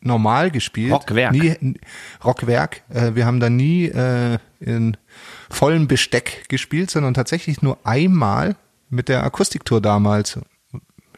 [0.00, 0.92] normal gespielt.
[0.92, 1.32] Rockwerk.
[1.32, 1.76] Nie,
[2.24, 2.82] Rockwerk.
[2.88, 4.96] Äh, wir haben da nie äh, in
[5.50, 8.57] vollem Besteck gespielt, sondern tatsächlich nur einmal
[8.90, 10.38] mit der Akustiktour damals.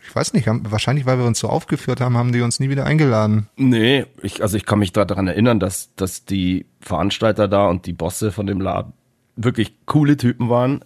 [0.07, 2.69] Ich weiß nicht, haben, wahrscheinlich, weil wir uns so aufgeführt haben, haben die uns nie
[2.71, 3.49] wieder eingeladen.
[3.57, 7.93] Nee, ich, also ich kann mich daran erinnern, dass, dass die Veranstalter da und die
[7.95, 8.93] Bosse von dem Laden
[9.37, 10.81] wirklich coole Typen waren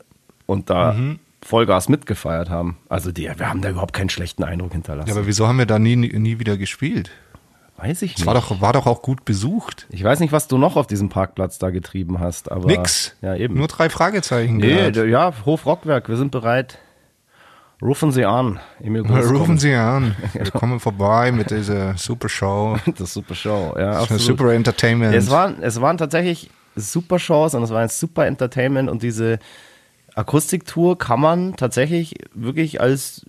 [0.47, 1.19] und da Mhm.
[1.43, 2.79] Vollgas mitgefeiert haben.
[2.89, 5.09] Also die, wir haben da überhaupt keinen schlechten Eindruck hinterlassen.
[5.09, 7.11] Ja, aber wieso haben wir da nie, nie, wieder gespielt?
[7.77, 8.27] Weiß ich Es nicht.
[8.27, 9.87] war doch, war doch auch gut besucht.
[9.91, 12.67] ich weiß nicht, was du noch auf diesem Parkplatz da getrieben hast, aber.
[12.67, 13.15] Nix.
[13.23, 13.55] Ja, eben.
[13.55, 14.57] Nur drei Fragezeichen.
[14.57, 14.97] nee, gehört.
[15.09, 16.79] ja, Hof Rockwerk, wir sind bereit.
[17.81, 18.59] Rufen Sie an.
[18.81, 19.59] Emil Groß Rufen.
[19.59, 20.17] Sie an.
[20.33, 22.77] Wir kommen vorbei mit dieser super Show.
[22.99, 23.75] Das super Show.
[23.79, 25.15] Ja, Das super Entertainment.
[25.15, 29.39] Es waren, es waren tatsächlich super Shows und es war ein super Entertainment und diese
[30.15, 33.25] Akustiktour kann man tatsächlich wirklich als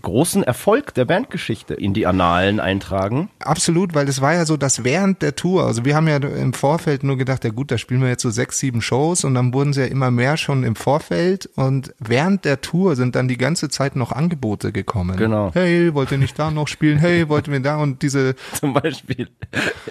[0.00, 3.30] großen Erfolg der Bandgeschichte in die Annalen eintragen.
[3.40, 6.52] Absolut, weil es war ja so, dass während der Tour, also wir haben ja im
[6.52, 9.52] Vorfeld nur gedacht, ja gut, da spielen wir jetzt so sechs, sieben Shows und dann
[9.54, 13.38] wurden sie ja immer mehr schon im Vorfeld und während der Tour sind dann die
[13.38, 15.16] ganze Zeit noch Angebote gekommen.
[15.16, 15.50] Genau.
[15.54, 16.98] Hey, wollt ihr nicht da noch spielen?
[16.98, 17.76] Hey, wollt ihr da?
[17.76, 19.28] Und diese Zum Beispiel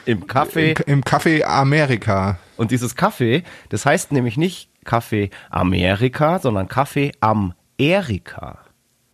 [0.05, 0.81] im Café.
[0.85, 2.37] im Café Amerika.
[2.57, 8.59] Und dieses Kaffee, das heißt nämlich nicht Kaffee Amerika, sondern Kaffee am Erika.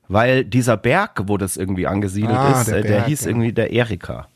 [0.07, 3.27] Weil dieser Berg, wo das irgendwie angesiedelt Ah, ist, der äh, der Berg, hieß ja.
[3.29, 4.27] irgendwie der Erika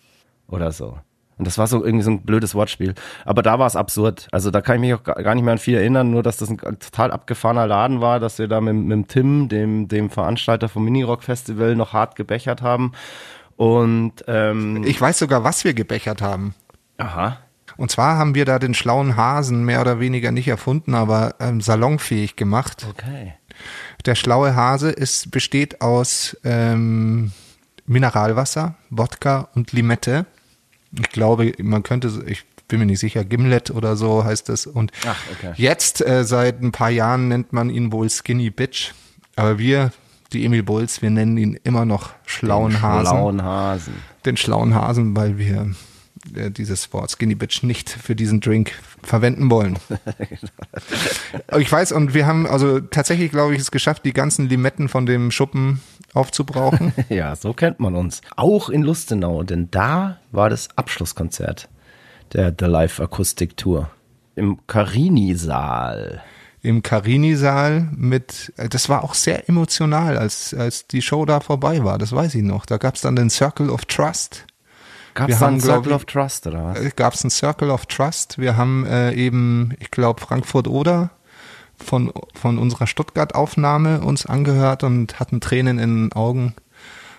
[0.48, 0.98] oder so.
[1.38, 2.94] Und das war so irgendwie so ein blödes Wortspiel.
[3.26, 4.28] Aber da war es absurd.
[4.32, 6.38] Also da kann ich mich auch gar gar nicht mehr an viel erinnern, nur dass
[6.38, 10.10] das ein total abgefahrener Laden war, dass wir da mit, mit dem Tim, dem, dem
[10.12, 12.92] Veranstalter vom Minirock Festival, noch hart gebechert haben.
[13.56, 16.54] Und ähm, Ich weiß sogar, was wir gebechert haben.
[16.98, 17.38] aha.
[17.78, 21.62] Und zwar haben wir da den schlauen Hasen mehr oder weniger nicht erfunden, aber ähm,
[21.62, 22.86] salonfähig gemacht.
[22.88, 23.34] Okay.
[24.06, 27.32] Der schlaue Hase ist, besteht aus ähm,
[27.86, 30.26] Mineralwasser, Wodka und Limette.
[30.98, 34.66] Ich glaube, man könnte, ich bin mir nicht sicher, Gimlet oder so heißt es.
[34.66, 35.54] Und Ach, okay.
[35.58, 38.94] jetzt äh, seit ein paar Jahren nennt man ihn wohl Skinny Bitch.
[39.36, 39.92] Aber wir,
[40.34, 43.08] die Emil Bulls, wir nennen ihn immer noch schlauen Hasen.
[43.08, 43.94] Schlauen Hasen.
[44.26, 45.72] Den schlauen Hasen, weil wir
[46.26, 49.78] dieses Wort Skinny Bitch nicht für diesen Drink verwenden wollen.
[51.58, 55.06] ich weiß, und wir haben also tatsächlich, glaube ich, es geschafft, die ganzen Limetten von
[55.06, 55.82] dem Schuppen
[56.14, 56.94] aufzubrauchen.
[57.10, 58.22] Ja, so kennt man uns.
[58.36, 61.68] Auch in Lustenau, denn da war das Abschlusskonzert
[62.34, 63.90] der The Live Akustik Tour.
[64.36, 66.22] Im Carini-Saal.
[66.62, 71.84] Im Carini-Saal mit, äh, das war auch sehr emotional, als, als die Show da vorbei
[71.84, 72.66] war, das weiß ich noch.
[72.66, 74.46] Da gab es dann den Circle of Trust.
[75.14, 76.96] Gab es einen Circle ich- of Trust oder was?
[76.96, 78.38] gab es einen Circle of Trust.
[78.38, 81.12] Wir haben äh, eben, ich glaube, Frankfurt oder
[81.78, 86.54] von, von unserer Stuttgart-Aufnahme uns angehört und hatten Tränen in den Augen.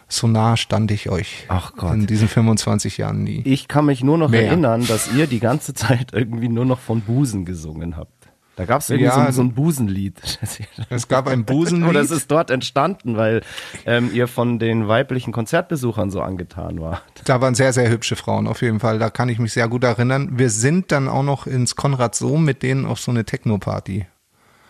[0.08, 1.94] So nah stand ich euch Ach Gott.
[1.94, 3.40] in diesen 25 Jahren nie.
[3.46, 4.46] Ich kann mich nur noch Mehr.
[4.46, 8.21] erinnern, dass ihr die ganze Zeit irgendwie nur noch von Busen gesungen habt.
[8.56, 10.20] Da gab es irgendwie Ja, so, so ein Busenlied.
[10.90, 11.88] Es gab ein Busenlied.
[11.88, 13.42] Oder es ist dort entstanden, weil
[13.86, 17.02] ähm, ihr von den weiblichen Konzertbesuchern so angetan wart.
[17.24, 18.98] Da waren sehr, sehr hübsche Frauen, auf jeden Fall.
[18.98, 20.32] Da kann ich mich sehr gut erinnern.
[20.32, 24.06] Wir sind dann auch noch ins Konrad Sohm mit denen auf so eine Techno-Party.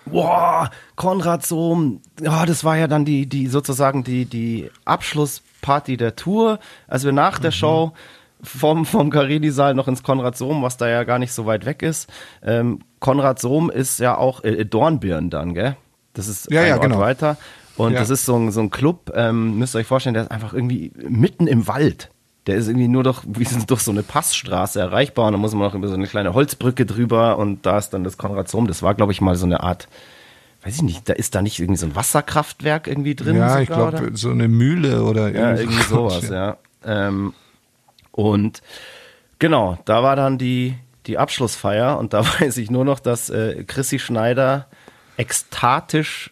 [0.04, 6.16] Boah, Konrad Sohm, ja, das war ja dann die, die sozusagen die, die Abschlussparty der
[6.16, 6.58] Tour.
[6.88, 7.92] Als wir nach der Show
[8.42, 11.82] vom, vom Carini-Saal noch ins Konrad Sohm, was da ja gar nicht so weit weg
[11.82, 12.08] ist.
[12.42, 15.76] Ähm, Konrad Sohm ist ja auch äh, Dornbirn dann, gell?
[16.14, 16.98] Das ist Ja, ein ja, Ort genau.
[16.98, 17.36] weiter.
[17.76, 18.00] Und Ja.
[18.00, 20.52] das ist so ein, so ein Club, ähm, müsst ihr euch vorstellen, der ist einfach
[20.52, 22.10] irgendwie mitten im Wald.
[22.46, 25.52] Der ist irgendwie nur durch, wie sind durch so eine Passstraße erreichbar und da muss
[25.54, 28.66] man noch über so eine kleine Holzbrücke drüber und da ist dann das Konrad Sohm.
[28.66, 29.88] Das war, glaube ich, mal so eine Art,
[30.64, 33.36] weiß ich nicht, da ist da nicht irgendwie so ein Wasserkraftwerk irgendwie drin?
[33.36, 33.98] ja, ich sogar, oder?
[34.00, 36.56] glaube, so eine Mühle oder Ja, irgendwie sowas, ja.
[36.84, 37.32] Ähm,
[38.12, 38.62] und
[39.38, 43.64] genau, da war dann die, die Abschlussfeier und da weiß ich nur noch, dass äh,
[43.64, 44.68] Chrissy Schneider
[45.16, 46.30] ekstatisch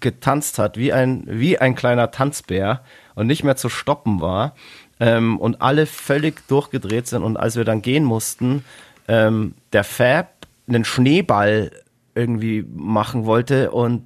[0.00, 2.82] getanzt hat, wie ein, wie ein kleiner Tanzbär
[3.14, 4.54] und nicht mehr zu stoppen war.
[5.00, 7.24] Ähm, und alle völlig durchgedreht sind.
[7.24, 8.64] Und als wir dann gehen mussten,
[9.08, 10.28] ähm, der Fab
[10.68, 11.72] einen Schneeball
[12.14, 14.04] irgendwie machen wollte und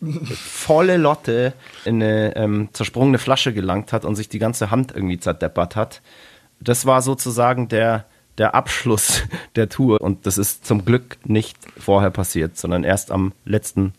[0.00, 5.18] volle Lotte in eine ähm, zersprungene Flasche gelangt hat und sich die ganze Hand irgendwie
[5.18, 6.02] zerdeppert hat.
[6.60, 8.04] Das war sozusagen der,
[8.38, 9.22] der Abschluss
[9.56, 13.92] der Tour und das ist zum Glück nicht vorher passiert, sondern erst am letzten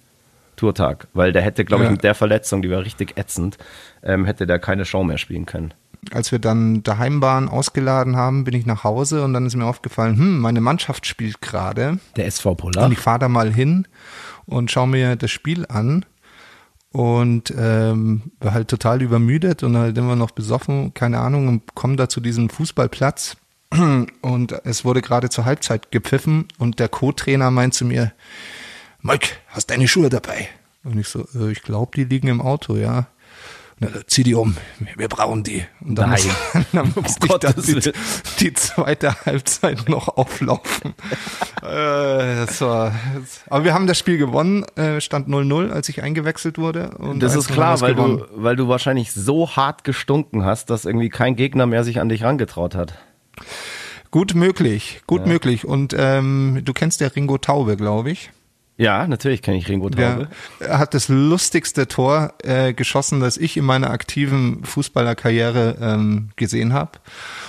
[0.56, 1.92] Tourtag, weil der hätte, glaube ich, Ja.
[1.94, 3.58] mit der Verletzung, die war richtig ätzend,
[4.04, 5.74] ähm, hätte der keine Show mehr spielen können.
[6.14, 9.66] als wir dann daheim waren, ausgeladen haben, bin ich nach Hause und dann ist mir
[9.66, 12.00] aufgefallen, hm, meine Mannschaft spielt gerade.
[12.16, 12.86] Der SV Polar.
[12.86, 13.86] Und ich fahre da mal hin
[14.46, 16.06] und schaue mir das Spiel an
[16.92, 21.96] und ähm, war halt total übermüdet und halt immer noch besoffen, keine Ahnung, und komme
[21.96, 23.38] da zu diesem Fußballplatz
[24.22, 28.12] und es wurde gerade zur Halbzeit gepfiffen und der Co-Trainer meint zu mir,
[29.02, 30.50] Mike, hast deine Schuhe dabei?
[30.84, 33.08] Und ich so, äh, ich glaube, die liegen im Auto, ja.
[33.82, 34.58] Na, zieh die um,
[34.98, 35.66] wir brauchen die.
[35.80, 36.20] Und dann, Nein.
[36.54, 37.92] muss, dann musste ich dann Gottes die,
[38.40, 40.94] die zweite Halbzeit noch auflaufen.
[41.62, 46.04] äh, das war, das, aber wir haben das Spiel gewonnen, äh, stand 0-0, als ich
[46.04, 46.92] eingewechselt wurde.
[46.98, 48.18] Und Das ist 1-0 haben klar, weil gewonnen.
[48.18, 52.10] du, weil du wahrscheinlich so hart gestunken hast, dass irgendwie kein Gegner mehr sich an
[52.10, 52.96] dich rangetraut hat.
[54.12, 55.66] Gut möglich, gut möglich.
[55.66, 58.32] Und ähm, du kennst ja Ringo Taube, glaube ich.
[58.80, 60.30] Ja, natürlich kenne ich Ringo Taube.
[60.62, 66.72] Der hat das lustigste Tor äh, geschossen, das ich in meiner aktiven Fußballerkarriere ähm, gesehen
[66.72, 66.92] habe.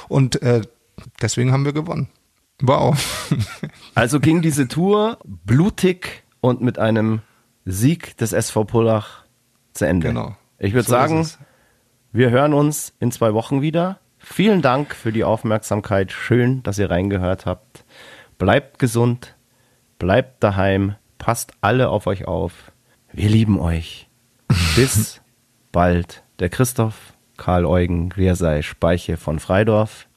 [0.09, 0.63] Und äh,
[1.23, 2.09] deswegen haben wir gewonnen.
[2.61, 2.99] Wow.
[3.95, 7.21] Also ging diese Tour blutig und mit einem
[7.65, 9.25] Sieg des SV Pullach
[9.73, 10.09] zu Ende.
[10.09, 10.37] Genau.
[10.59, 11.29] Ich würde So sagen,
[12.13, 14.01] wir hören uns in zwei Wochen wieder.
[14.19, 16.11] Vielen Dank für die Aufmerksamkeit.
[16.11, 17.85] Schön, dass ihr reingehört habt.
[18.37, 19.37] Bleibt gesund,
[19.99, 22.73] bleibt daheim, passt alle auf euch auf.
[23.13, 24.09] Wir lieben euch.
[24.75, 25.21] Bis
[25.71, 26.25] bald.
[26.41, 30.09] Der Christoph Karl Eugen Griersei Speiche von Freidorf.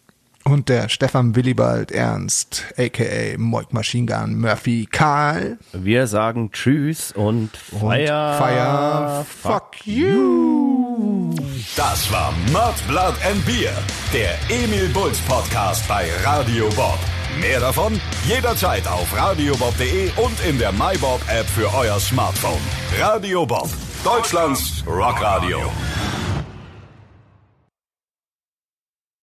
[0.46, 5.58] Und der Stefan Willibald Ernst, aka Moik Machine Gun Murphy Karl.
[5.72, 8.34] Wir sagen Tschüss und Und Feier.
[8.38, 11.34] Fire, fuck you.
[11.78, 13.72] Das war Mud, Blood and Beer,
[14.14, 17.00] der Emil Bulls Podcast bei Radio Bob.
[17.40, 22.62] Mehr davon jederzeit auf radiobob.de und in der MyBob App für euer Smartphone.
[23.00, 23.70] Radio Bob,
[24.04, 25.60] Deutschlands Rockradio.